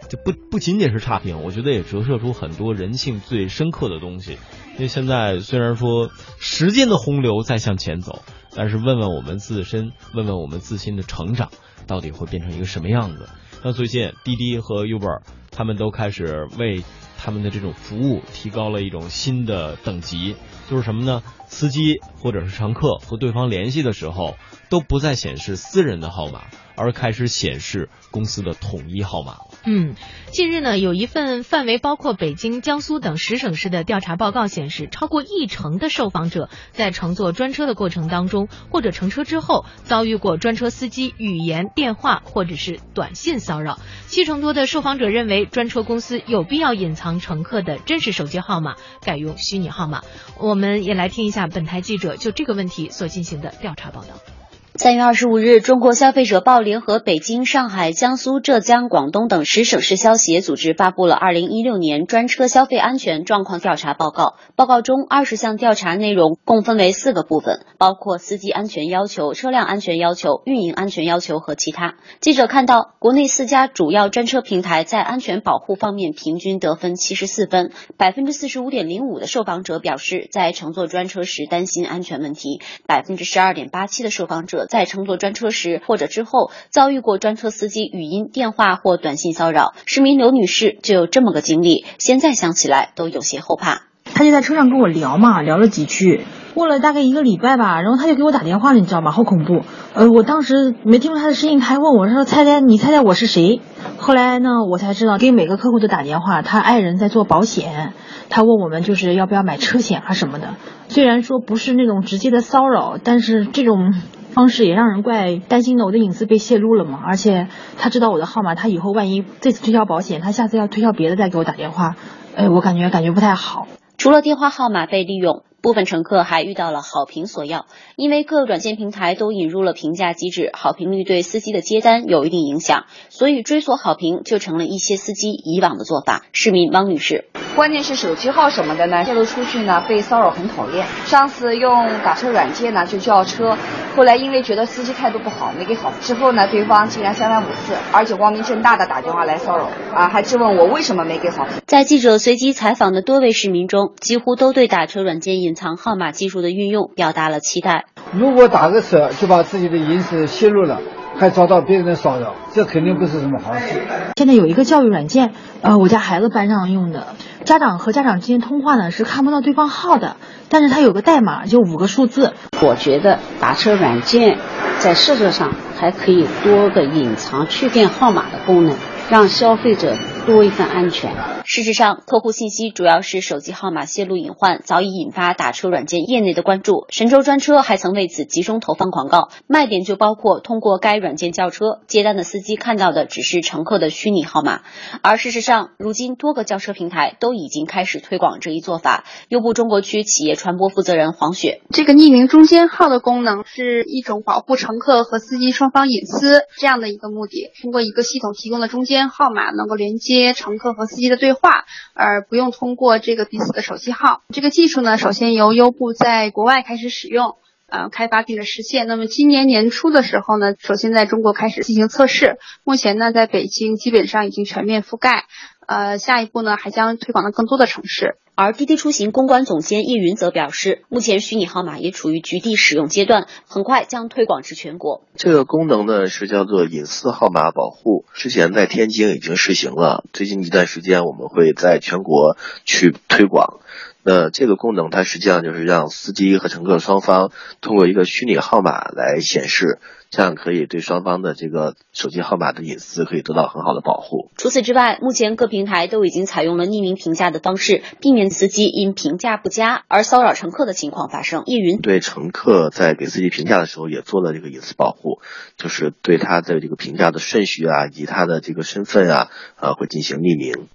[0.08, 4.38] 就不不仅仅是差评，我觉得也折射出很多人性最深刻的东西。
[4.76, 8.22] 因为现在虽然说时间的洪流在向前走，
[8.56, 11.50] 但是问问我们自身，问问我们自身的成长，
[11.86, 13.28] 到底会变成一个什么样子？
[13.64, 16.84] 那最近滴滴和 Uber 他们都开始为
[17.18, 20.36] 他们的这种服务提高了一种新的等级，
[20.70, 21.24] 就是什么呢？
[21.48, 24.36] 司机或者是乘客和对方联系的时候，
[24.70, 26.42] 都不再显示私人的号码。
[26.76, 29.53] 而开始显示公司的统一号码了。
[29.66, 29.96] 嗯，
[30.32, 43.80] 近日呢，有一份范围包括北京、江苏等十省市的调查报告显示，超过一成的受访者在乘坐专车的过程当中，或者乘车之后，遭遇过专车司机语言、电话或者是短信骚扰。
[44.08, 50.02] 七成多的受访者认为，专车公司有必要隐藏乘客的真实手机号码，改用虚拟号码。
[50.40, 54.43] 我们也来听一下本台记者就这个问题所进行的调查报道。
[54.76, 64.34] 三月二十五日，中国消费者报联合北京、上海、江苏、浙江、广东等十省市消协组织发布了二零一六年专车消费安全状况调查报告。
[64.56, 71.94] 报告中，二十项调查内容共分为四个部分，包括司机安全要求、车辆安全要求、运营安全要求和其他。
[72.20, 84.63] 记者看到，国内四家主要专车平台在安全保护方面平均得分七十四分，百分之四十五点零五的受访者表示在乘坐专车时担心安全问题，百分之十二点八七的受访者。
[84.66, 93.84] 在乘坐专车时或者之后遭遇过专车司机语音、电话或短信骚扰，市民刘女士就有这么个经历，现在想起来都有些后怕。
[94.16, 99.12] 他就在车上跟我聊嘛，聊了几句，过了大概一个礼拜吧，然后他就给我打电话了，你知道吗？
[99.12, 99.62] 好恐怖！
[99.96, 103.62] 呃，我当时没听出他的声音，他还问我说：“猜猜你猜猜我是谁？”
[103.98, 107.94] 后来呢，我才知道给每个客户都打电话，他爱人在做保险，
[108.30, 110.56] 他问我们就是要不要买车险啊什么的。
[110.90, 113.94] 虽然说不是那种直接的骚扰，但是这种。
[114.34, 117.00] 方式也让人怪担心的，我的隐私被泄露了嘛？
[117.06, 121.96] 而且他知道我的号码，他以后万一这次推销保险，他下次要推销别的再给我打电话，
[122.36, 123.68] 哎，我感觉感觉不太好。
[123.98, 125.44] 除了电话号码被利用。
[125.64, 136.24] 部分乘客还遇到了好评索要，因为各软件平台都引入了评价机制，好评率对司机的接单有一定影响，所以追索好评就成了一些司机以往的做法。
[136.34, 140.86] 市民汪女士，关键是手机号什么的呢，泄露出去呢，被骚扰很讨厌。
[141.06, 143.58] 上次用打车软件呢就叫车，
[143.96, 151.54] 后来因为觉得司机态度不好，没给好之后呢，对方竟然三番五次，而且光明正大的打电话来骚扰，啊，还质问我为什么没给好评。
[151.66, 157.86] 在记者随机采访的多位市民中，几乎都对打车软件引隐藏号码技术的运用表达了期待。
[158.12, 160.82] 如果打个车就把自己的隐私泄露了，
[161.16, 163.80] 还遭到别人的骚扰，这肯定不是什么好事。
[164.18, 165.32] 现在有一个教育软件，
[165.62, 167.06] 呃，我家孩子班上用的，
[167.46, 170.18] 家长和家长之间通话呢是看不到对方号的，
[170.50, 172.34] 但是它有个代码，就五个数字。
[172.60, 174.40] 我觉得打车软件
[174.80, 178.76] 在设置上还可以多个隐藏去电号码的功能。
[179.10, 179.94] 让消费者
[180.26, 181.14] 多一份安全。
[181.46, 186.86] 事实上，客户信息主要是手机号码泄露隐患，早已引发打车软件业内的关注。
[186.88, 194.62] 神州专车还曾为此集中投放广告，卖点就包括通过该软件叫车，接单的司机看到的只是乘客的虚拟号码。
[195.02, 199.04] 而事实上，如今多个叫车平台都已经开始推广这一做法。
[199.28, 208.94] 优步中国区企业传播负责人黄雪：这个匿名中间号的功能是一种保护乘客和司机双方隐私这样的一个目的，通过一个系统提供的中间。
[208.94, 214.22] 间号码能够连接接乘客和司机的对话，而不用通过这个彼此的手机号。
[214.34, 217.38] 这个技术呢，首先由优步在国外开始使用，
[217.68, 218.86] 呃，开发并且实现。
[218.88, 225.26] 那么今年年初的时候呢，首先在中国开始进行测试，目前呢，在北京基本上已经全面覆盖。
[225.68, 228.18] 呃，下一步呢，还将推广到更多的城市。
[228.36, 235.04] 而滴滴出行公关总监叶云则表示，目前虚拟号码也处于局地使用阶段，很快将推广至全国。
[235.16, 242.36] 这个功能呢是叫做隐私号码保护，之前在天津已经实行了，最近一段时间我们会在全国
[242.66, 243.60] 去推广。
[244.02, 249.80] 那这个功能它实际上就是让司机和乘客双方通过一个虚拟号码来显示。
[250.14, 254.30] 这样可以对双方的这个手机号码的隐私可以得到很好的保护。
[254.38, 261.42] 除此之外，目前各平台都已经采用了匿名评价的方式，避免司机因评价不佳而骚扰乘客的情况发生。
[261.48, 265.20] 叶云对乘客在给司机评价的时候也做了这个隐私保护，
[265.58, 270.68] 就是对他的这个评价的顺序啊，以及他的这个身份啊，呃，会进行匿名。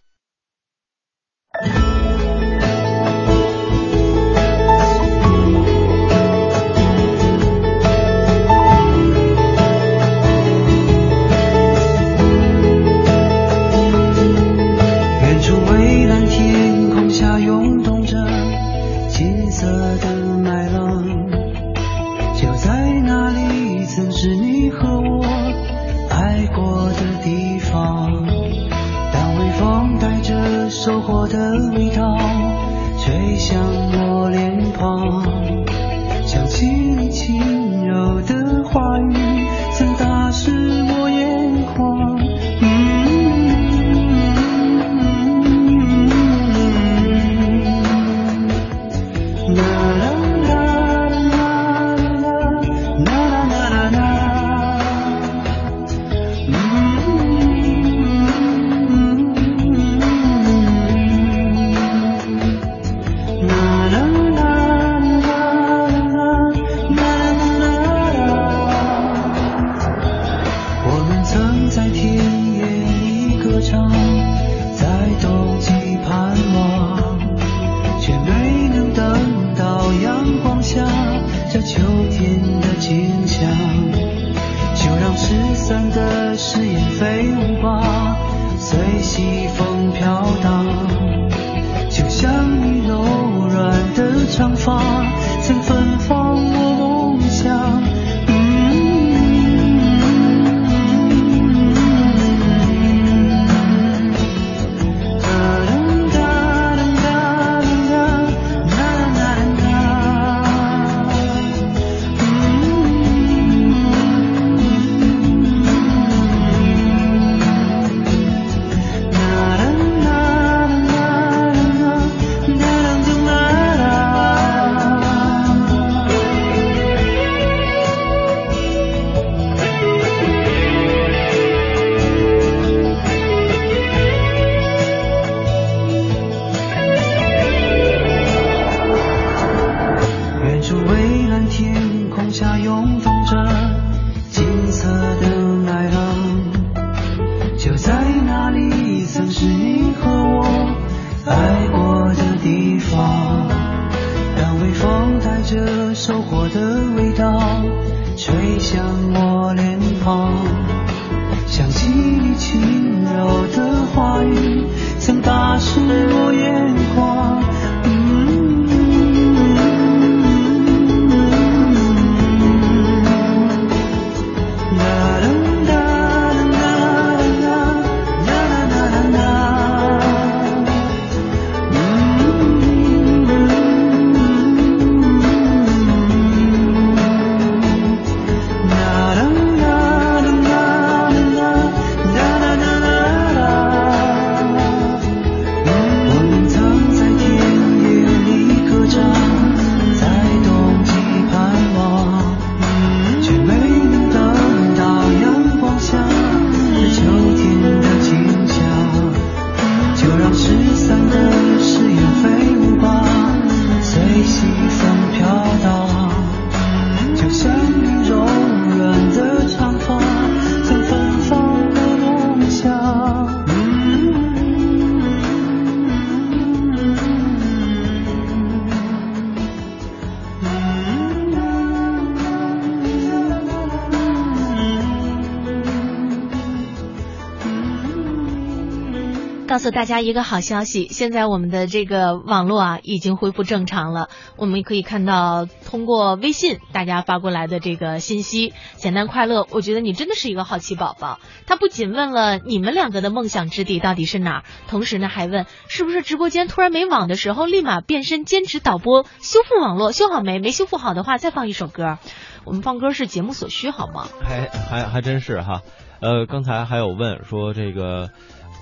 [239.71, 244.09] 大家一个好消息，现在我们的这个网络啊已经恢复正常了。
[244.37, 249.47] 我们可以看到通过微信大家发过来的这个信息，简单快乐。
[249.51, 251.19] 我觉得你真的是一个好奇宝宝。
[251.47, 260.39] 他不仅问了你们两个的梦想之地到底是哪儿，同时呢还问是不是直播间突然没网的时候，立马变身兼职导播，修复网络，修好没？
[260.39, 261.99] 没修复好的话，再放一首歌。
[262.45, 264.09] 我们放歌是节目所需，好吗？
[264.23, 265.63] 还还还真是哈，
[266.01, 268.11] 呃，刚才还有问说这个，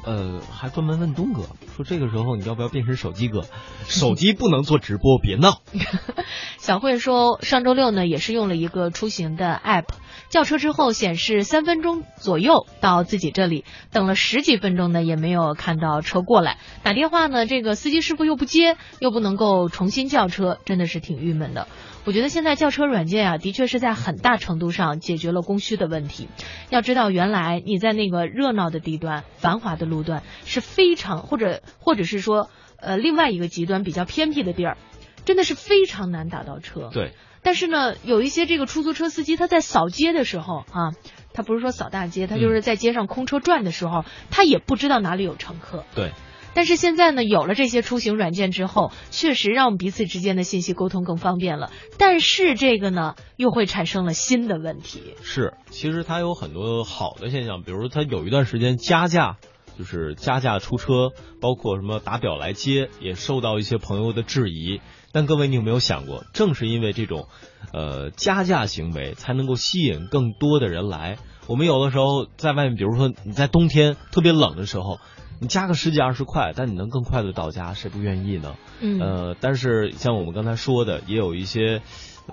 [0.06, 1.42] 呃，还专门问东哥
[1.74, 3.44] 说这个时候你要不要变成手机哥？
[3.88, 5.60] 手机不能做直播，别闹。
[6.58, 9.86] 小慧说，上周六呢也是用了一个出行的 app，
[10.30, 21.66] 叫车之后显示三分钟左右到自己这里，等了十几分钟呢也没有看到车过来，打电话呢这个司机师傅又不接，又不能够重新叫车，真的是挺郁闷的。
[22.06, 26.28] 我觉得现在叫车软件啊，的确是在很大程度上解决了供需的问题。
[26.70, 34.78] 要知道，原来你在那个热闹的地段、繁华的路段是非常，或者或者是说，呃，另外一个极端比较偏僻的地儿，
[35.24, 36.90] 真的是非常难打到车。
[36.92, 37.12] 对。
[37.42, 40.92] 但是呢，有一些这个出租车司机，他在扫街的时候啊，
[41.32, 45.84] 他不是说扫大街，他就是在街上空车转的时候，他也不知道哪里有乘客。
[45.96, 46.12] 对。
[46.56, 51.70] 但是现在呢，有了这些出行软件之后，确实让我们彼此之间的信息沟通更方便了。
[51.98, 55.02] 但是这个呢，又会产生了新的问题。
[55.22, 59.36] 是，其实它有很多好的现象，比如它有一段时间加价，
[59.78, 61.10] 就是加价出车，
[61.42, 64.80] 包括什么打表来接，也受到一些朋友的质疑。
[65.12, 67.28] 但各位，你有没有想过，正是因为这种，
[67.74, 71.18] 呃，加价行为，才能够吸引更多的人来。
[71.48, 74.98] 我们有的时候在外面，比如说你在冬天特别冷的时候。
[75.40, 78.56] 你加个十几二十块，但你能更快的到家，谁不愿意呢？
[78.80, 81.82] 嗯，呃，但是像我们刚才说的，也有一些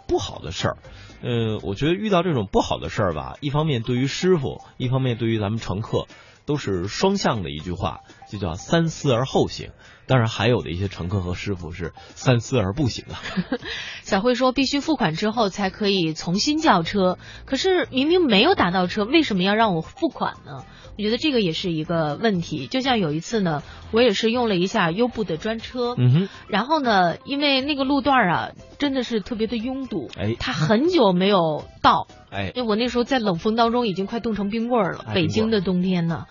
[0.07, 0.77] 不好的事儿。
[1.21, 6.07] 嗯，我觉得遇到这种不好的事儿吧，一方面对于师傅，一方面对于咱们乘客，
[6.45, 8.01] 都是双向的一句话。
[8.33, 9.69] 就叫三思而后行。
[10.05, 13.21] 当然，还有的一些乘客和师傅是三思而不行啊。
[14.03, 20.65] 小慧说，必须付款之后才可以重新叫车，可是明明没有打到车，为什么要让我付款呢？
[20.97, 22.67] 我觉得这个也是一个问题。
[22.67, 35.05] 就像有一次呢，我也是用了一下优步的专车，嗯哼，然后呢，因为那个路段啊，真的是特别的拥堵，哎，它很久没有到，哎，因为我那时候在冷风当中已经快冻成冰棍了。
[35.07, 36.25] 哎北京的冬天呢，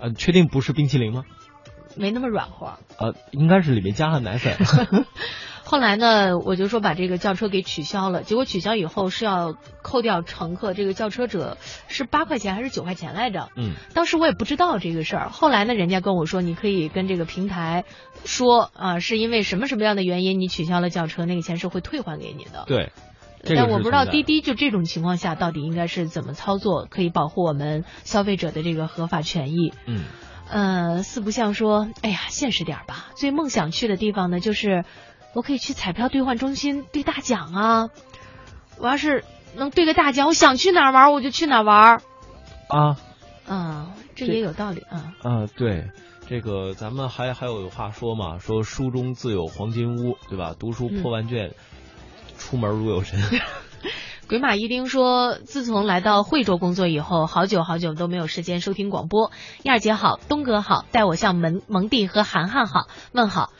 [0.00, 1.24] 呃，确定不是冰淇淋吗？
[1.96, 2.78] 没那么软和。
[2.98, 4.56] 呃，应该是里面加了奶粉。
[5.66, 11.56] 后来呢，我就说把这个轿车给取消了，结果取消以后是要扣掉乘客这个轿车者
[11.88, 13.48] 是八块钱还是九块钱来着？
[13.56, 17.84] 嗯，当时我也不知道这个事儿，后来呢，人家跟我说你可以跟这个平台
[18.24, 22.64] 说啊，是因为什么什么样的原因你取消了轿车，那个钱是会退还给你的。
[22.66, 22.92] 对。
[23.44, 29.72] 这个但我不知道滴滴就这种情况下到底应该是怎么操作，可以保护我们消费者的这个合法权益。
[29.86, 30.04] 嗯，
[30.50, 33.10] 呃，四不像说，哎呀，现实点儿吧。
[33.14, 34.84] 最梦想去的地方呢，就是
[35.34, 37.88] 我可以去彩票兑换中心兑大奖啊。
[38.78, 39.24] 我要是
[39.56, 42.02] 能兑个大奖，我想去哪儿玩我就去哪儿玩儿。
[42.68, 42.96] 啊
[43.46, 45.12] 嗯，这这也有道理啊。
[45.22, 45.90] 啊，对。
[46.26, 50.54] 这个咱们还还有话说嘛，说书中自有黄金屋，对吧？
[50.58, 51.52] 读书破万卷，
[52.44, 53.18] 出门如有神。
[54.28, 59.30] 鬼马一丁说，自从来到惠州工作以后，好久好久都没有时间收听广播。
[59.62, 63.50] 燕儿姐好，东哥好，代我向蒙蒙蒂和涵涵好问好。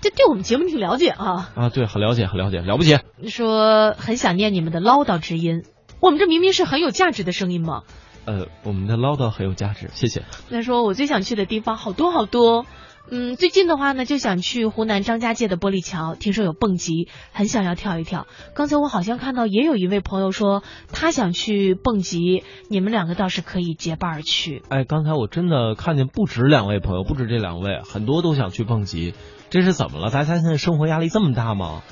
[0.00, 1.50] 这对我们节目挺了解啊。
[1.54, 2.98] 啊，对，很了解，很了解，了不起。
[3.28, 5.64] 说很想念你们的唠叨之音，
[6.00, 7.82] 我们这明明是很有价值的声音嘛。
[8.24, 10.22] 呃，我们的唠叨很有价值，谢谢。
[10.50, 12.66] 他说我最想去的地方好多好多，
[13.08, 18.26] 嗯，最近的话呢就想去湖南张家界的玻璃桥，听说有蹦极，很想要跳一跳。
[18.54, 24.62] 刚才我好像看到也有一位朋友说他想去蹦极，你们两个倒是可以结伴去。
[24.70, 29.14] 哎，刚才我真的看见不止两位朋友，不止这两位，很多都想去蹦极，
[29.50, 30.10] 这是怎么了？
[30.10, 31.82] 大家现在生活压力这么大吗？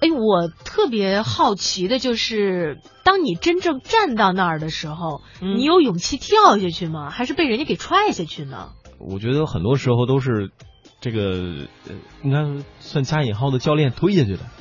[0.00, 7.08] 哎，我特别好奇的就是，当你真正站到那儿的时候，嗯你有勇气跳下去吗？
[7.08, 8.72] 还是被人家给踹下去呢？
[9.08, 10.50] 我觉得很多时候都是
[11.00, 14.40] 这个，呃，应该算加引号的教练推下去的。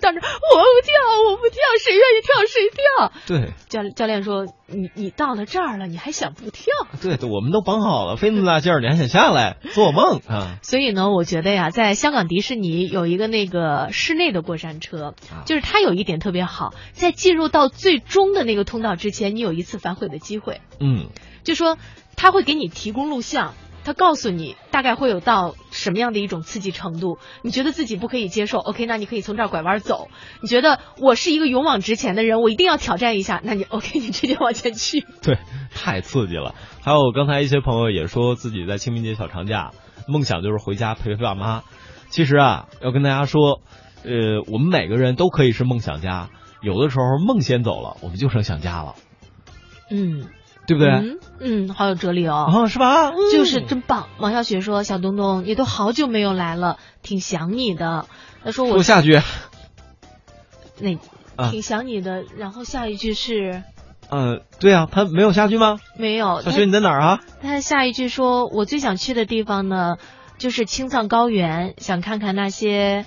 [0.00, 0.92] 当着我不跳，
[1.28, 3.12] 我不跳，谁愿意跳谁跳。
[3.26, 6.64] 对教教练说：“你你到了这儿了，你还想不跳
[7.00, 9.58] 对对，我们都绑好了，费那么大劲儿，你还想下来？
[9.72, 15.14] 做梦啊！？”所以呢，我觉得呀，在香港迪士尼有一个那个室内的过山车，
[15.46, 20.60] 就是它有一点特别好，在进入到最终的那个通道之前，你有一次反悔的机会。
[20.80, 21.08] 嗯，
[21.44, 21.78] 就说
[22.16, 23.54] 他会给你提供录像，
[23.84, 30.08] 他告诉你大概会有到什么样的一种刺激程度，你觉得自己不可以接受，OK，那你可以从这儿拐弯走。
[30.40, 35.04] 你觉得我是一个勇往直前的人，我一定要挑战一下，那你 OK，你直接往前去。
[35.22, 35.38] 对，
[35.74, 36.54] 太刺激了。
[36.82, 39.72] 还有刚才一些朋友也说自己在清明节小长假
[40.08, 41.62] 梦想就是回家陪陪爸妈。
[42.10, 43.60] 其实啊，要跟大家说，
[44.04, 46.30] 呃，我们每个人都可以是梦想家，
[46.62, 48.94] 有的时候梦先走了，我们就剩想家了，
[49.90, 50.26] 嗯，
[50.66, 50.90] 对不对？
[50.90, 52.48] 嗯嗯，好有哲理哦。
[52.52, 53.10] 哦，是吧？
[53.32, 54.08] 就是真棒。
[54.18, 58.06] 王小雪说：“小东东，也都好久没有来了，挺想你的。”
[58.44, 59.20] 他说我说下句，
[60.78, 60.98] 那
[61.36, 63.62] 啊挺想你的，然后下一句是
[64.10, 65.80] 嗯、对啊，他没有下句吗？
[65.96, 66.40] 没有。
[66.42, 67.20] 小雪你在哪儿啊？
[67.42, 69.96] 他下一句说：“我最想去的地方呢，
[70.38, 73.06] 就是青藏高原，想看看那些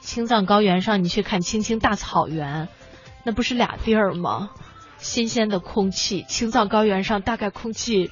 [0.00, 2.68] 青藏高原上，你去看青青大草原，
[3.24, 4.50] 那不是俩地儿吗？
[5.02, 8.10] 新鲜的空气，青藏高原上大概空气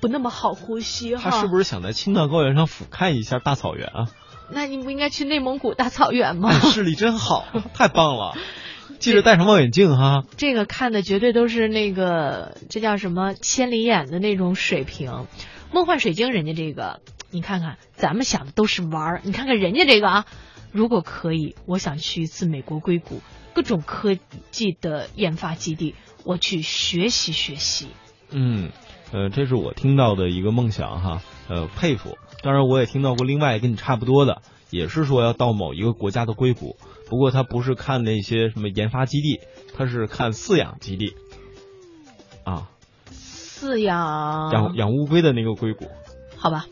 [0.00, 1.30] 不那么好呼吸哈。
[1.30, 4.06] 他是不是想在青藏高原上俯瞰一下大草原啊？
[4.50, 6.50] 那你不应该去内蒙古大草原吗？
[6.52, 8.36] 哎视力真好， 太棒了！
[8.98, 10.24] 记着戴上望远镜哈。
[10.36, 15.26] 这个看的绝对都是那个，这叫什么千里眼的那种水平。
[15.72, 17.00] 梦幻水晶人家这个，
[17.30, 20.24] 你看看，咱们想的都是玩儿，你看看人家这个啊，
[20.72, 23.20] 如果可以，我想去一次美国硅谷，
[23.52, 24.16] 各种科
[24.50, 25.94] 技的研发基地，
[26.24, 27.88] 我去学习学习。
[28.30, 28.70] 嗯，
[29.12, 32.18] 呃，这是我听到的一个梦想哈，呃，佩服。
[32.42, 36.76] 当然，我也听到过另外跟你差不多的，也是说要到某一个国家的硅谷，
[37.08, 39.40] 不过他不是看那些什么研发基地，
[39.76, 41.14] 他是看饲养基地，
[42.44, 42.68] 啊，
[43.10, 45.88] 饲养养养乌龟的那个硅谷。
[46.36, 46.66] 好吧。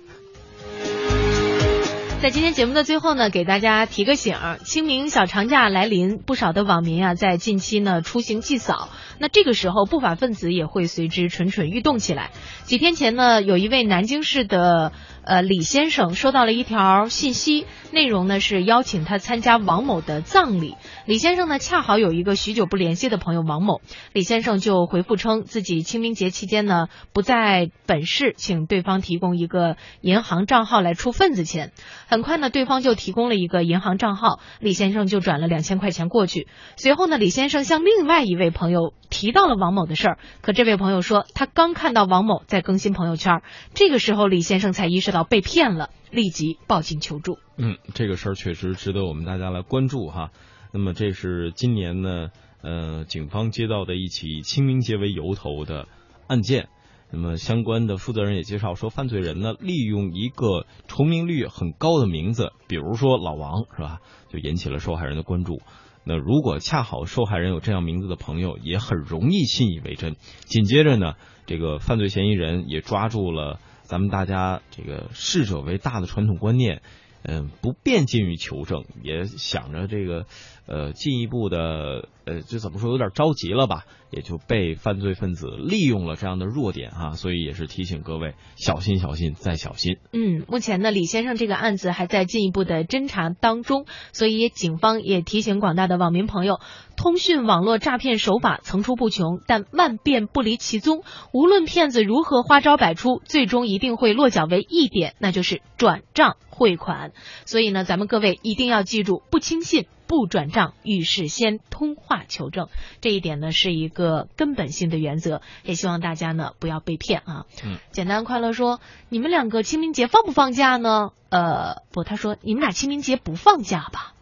[2.27, 8.89] 在今天节目的最后呢，给大家提个醒儿：清明小长假来临，不少的网民啊，在近期呢出行祭扫。
[9.21, 12.33] 那这个时候，不法分子也会随之蠢蠢欲动起来。
[12.65, 14.91] 几天前呢，有一位南京市的
[15.27, 20.77] 呃，李先生收到了一条信息，内容呢是邀请他参加王某的葬礼。
[21.05, 23.81] 李先生呢恰好有一个许久不联系的朋友王某，
[24.13, 31.73] 李先生就回复称自己清明节期间呢不在本市，请对方提供一个银行账号来出份子钱。
[32.07, 36.47] 很快呢，对方就提供了一个银行账号，李先生就转了两千块钱过去。
[36.77, 43.43] 随后呢，李先生向另外一位朋友提到了王某的事儿，可这位朋友说他刚看到王某在更新朋友圈，
[43.75, 47.39] 这个时候李先生才意识到要被骗了，立即报警求助。
[47.57, 50.31] 嗯，这个事儿确实值得我们大家来关注哈。
[50.73, 52.29] 那么这是今年呢，
[52.63, 55.89] 呃，警方接到的一起清明节为由头的
[56.27, 56.69] 案件。
[57.11, 65.63] 那么相关的负责人也介绍说，犯罪人呢利用一个重名率很高的名字，比如说老王是吧，就引起了受害人的关注。
[66.05, 70.17] 那如果恰好受害人有这样名字的朋友，也很容易信以为真。
[70.45, 71.15] 紧接着呢，
[71.47, 76.83] 这个犯罪嫌疑人也抓住了咱们大家这个逝者为大的传统观念，
[77.23, 80.27] 嗯，不便进于求证，也想着这个
[80.67, 89.99] 呃进一步的呃，就怎么说有点着急了吧，也就被犯罪分子利用了这样的弱点哈，所以也是提醒各位小心小心再小心。
[90.13, 96.61] 嗯，目前呢，李先生这个案子还在进一步的侦查当中，所以警方也提醒广大的网民朋友，
[96.97, 101.05] 通讯网络诈骗手法层出不穷，但万变不离其宗。
[101.33, 107.13] 无论骗子如何花招百出，最终一定会落脚为一点，那就是转账汇款。
[107.45, 109.87] 所以呢，咱们各位一定要记住，不轻信。
[110.09, 112.69] 不转账，遇事先通话求证，
[113.01, 117.47] 这一点呢是一个根本性的原则，也希望大家呢不要被骗啊。
[117.65, 118.79] 嗯，简单快乐说，
[119.09, 121.11] 你们两个清明节放不放假呢？
[121.29, 124.15] 呃，不，他说你们俩清明节不放假吧？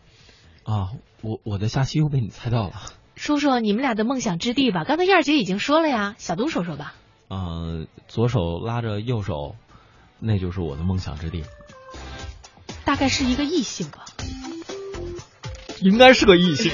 [0.65, 0.93] 啊，
[1.25, 2.75] 我我的下期又被你猜到了。
[3.15, 4.85] 说说你们俩的梦想之地吧。
[4.85, 6.95] 刚才燕儿姐已经说了呀，小东说说吧。
[7.31, 9.57] 嗯、左手拉着右手，
[10.21, 11.43] 那就是我的梦想之地。
[12.85, 14.05] 大概是一个异性吧。
[15.81, 16.73] 应该是个异性。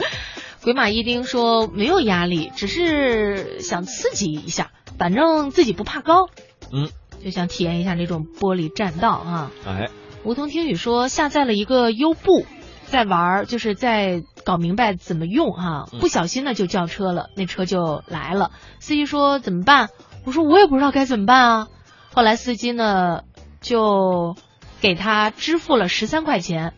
[0.62, 6.28] 鬼马一丁说没有压力，只是想刺激一下，反正自己不怕高，
[6.72, 6.88] 嗯，
[7.22, 9.50] 就想体验一下那种玻璃栈道啊。
[9.66, 9.90] 哎，
[10.24, 12.46] 梧桐听雨说下载了一个优步，
[12.92, 18.52] 在玩儿，就是在搞明白怎么用哈、嗯不小心呢就叫车了，那车就来了。
[18.78, 19.88] 司机说怎么办？
[20.24, 21.68] 我说我也不知道该怎么办啊。
[22.12, 23.22] 后来司机呢
[23.60, 24.36] 就
[24.80, 26.74] 给他支付了十三块钱。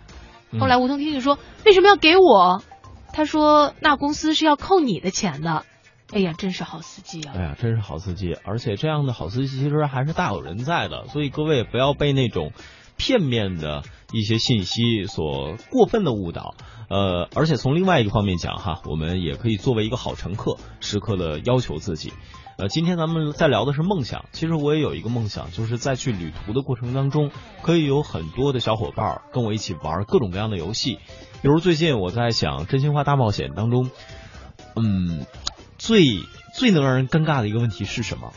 [0.53, 1.37] 嗯后来吴桐听雨说
[1.67, 2.62] 为什么要给我？
[3.12, 5.65] 他说那公司是要扣你的钱的。
[6.12, 7.33] 哎呀，真是好司机啊！
[7.35, 12.53] 哎呀，真是好司机，而且这样的好司机其实还是大有人在的，所以各位不要被那种
[12.97, 13.83] 片面的
[14.13, 16.55] 一些信息所过分的误导。
[16.91, 22.13] 呃，而且从另外一个方面讲哈，我们也可以作为一个好乘客，时刻的要求自己。
[22.57, 27.31] 呃，今天咱们在聊的是梦想，其实我也有一个梦想，就是在去旅途的过程当中，
[27.63, 30.99] 可以有很多的小伙伴跟我一起玩各种各样的游戏。
[31.43, 33.91] 比如最近我在想《真心话大冒险》当中，
[34.77, 35.27] 嗯，
[35.79, 36.05] 最
[36.55, 38.33] 最能让人尴尬的一个问题是什么？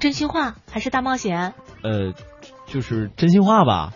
[0.00, 1.54] 真心话还是大冒险？
[1.82, 2.12] 呃，
[2.68, 3.92] 就是真心话吧，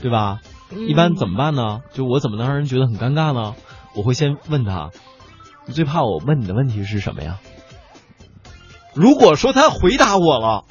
[0.00, 0.40] 对吧？
[0.72, 1.80] 嗯一般怎么办呢？
[1.92, 3.56] 就我怎么能让人觉得很尴尬呢？
[3.96, 4.90] 我会先问他，
[5.66, 7.40] 你最怕我问你的问题是什么呀？
[8.94, 10.64] 如果说他回答我了，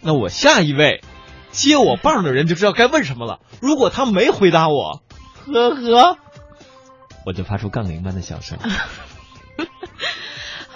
[0.00, 1.02] 那我下一位
[1.50, 3.40] 接我棒的人就知道该问什么了。
[3.60, 5.02] 如果他没回答我，
[5.46, 6.16] 呵呵，
[7.26, 8.58] 我就发出杠铃般的笑声。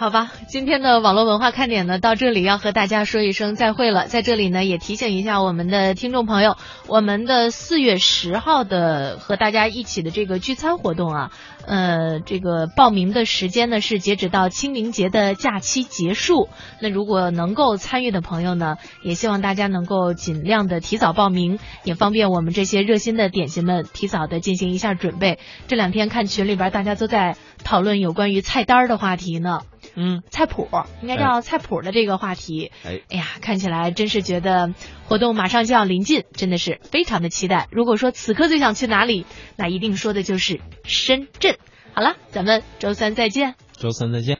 [0.02, 4.08] 好吧，今天的网络文化看点呢，到这里要和大家说一声再会了。
[4.08, 6.56] 在这里呢，也提醒一下我们的听众朋友，
[6.88, 11.30] 我们的四月十号的和大家一起的这个聚餐活动啊，
[11.68, 16.48] 呃，这个报名的时间呢是截止到清明节的假期结束。
[16.80, 25.38] 那如果能够参与的朋友呢，也希望大家能够尽量的提早报名，也方便我们这些热心的点心们提早的进行一下准备。
[25.68, 29.60] 这两天看群里边大家都在讨论有关于菜单儿的话题呢。
[29.94, 30.68] 嗯，菜谱
[31.02, 32.70] 应该叫菜谱的这个话题。
[32.84, 34.72] 哎，哎呀，看起来真是觉得
[35.06, 37.68] 活动马上就要临近，真的是非常的期待。
[37.70, 41.56] 如果说此刻最想去哪里，那一定说的就是深圳。
[41.92, 43.54] 好了，咱们周三再见。
[43.76, 44.30] 周三再见。